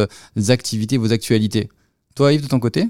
[0.49, 1.71] activités, vos actualités?
[2.15, 2.89] Toi Yves, de ton côté?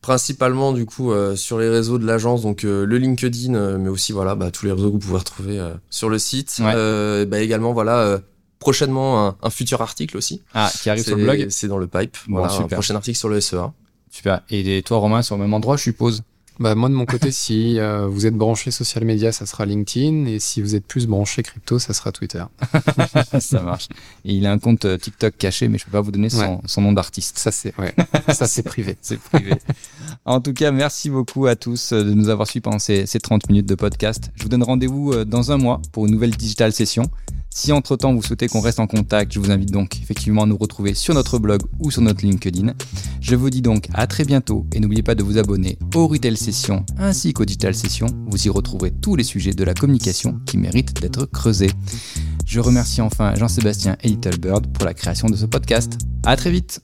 [0.00, 3.88] Principalement du coup euh, sur les réseaux de l'agence, donc euh, le LinkedIn, euh, mais
[3.88, 5.60] aussi voilà bah, tous les réseaux que vous pouvez retrouver
[5.90, 6.60] sur le site.
[6.60, 7.26] Ouais.
[7.26, 8.20] Bah, également voilà
[8.58, 10.42] prochainement un, un futur article aussi.
[10.54, 12.16] Ah, qui arrive sur le blog C'est dans le pipe.
[12.28, 12.76] Bon, voilà, un super.
[12.76, 13.72] prochain article sur le SEA.
[14.10, 14.42] Super.
[14.50, 16.22] Et toi Romain, sur le même endroit, je suppose?
[16.60, 20.26] Bah, moi, de mon côté, si euh, vous êtes branché social media, ça sera LinkedIn.
[20.26, 22.44] Et si vous êtes plus branché crypto, ça sera Twitter.
[23.40, 23.88] Ça marche.
[24.24, 26.38] Et il a un compte euh, TikTok caché, mais je peux pas vous donner son,
[26.40, 26.58] Ouais.
[26.66, 27.38] son nom d'artiste.
[27.38, 27.94] Ça, c'est ouais.
[28.32, 28.96] ça, c'est privé.
[29.02, 29.54] C'est privé.
[30.24, 33.18] en tout cas, merci beaucoup à tous euh, de nous avoir suivis pendant ces, ces
[33.18, 34.30] 30 minutes de podcast.
[34.34, 37.04] Je vous donne rendez-vous euh, dans un mois pour une nouvelle digital session.
[37.54, 40.56] Si entre-temps vous souhaitez qu'on reste en contact, je vous invite donc effectivement à nous
[40.56, 42.72] retrouver sur notre blog ou sur notre LinkedIn.
[43.20, 46.36] Je vous dis donc à très bientôt et n'oubliez pas de vous abonner aux Retail
[46.36, 48.08] Sessions ainsi qu'aux Digital Sessions.
[48.26, 51.70] Vous y retrouverez tous les sujets de la communication qui méritent d'être creusés.
[52.46, 55.98] Je remercie enfin Jean-Sébastien et Little Bird pour la création de ce podcast.
[56.24, 56.80] À très vite!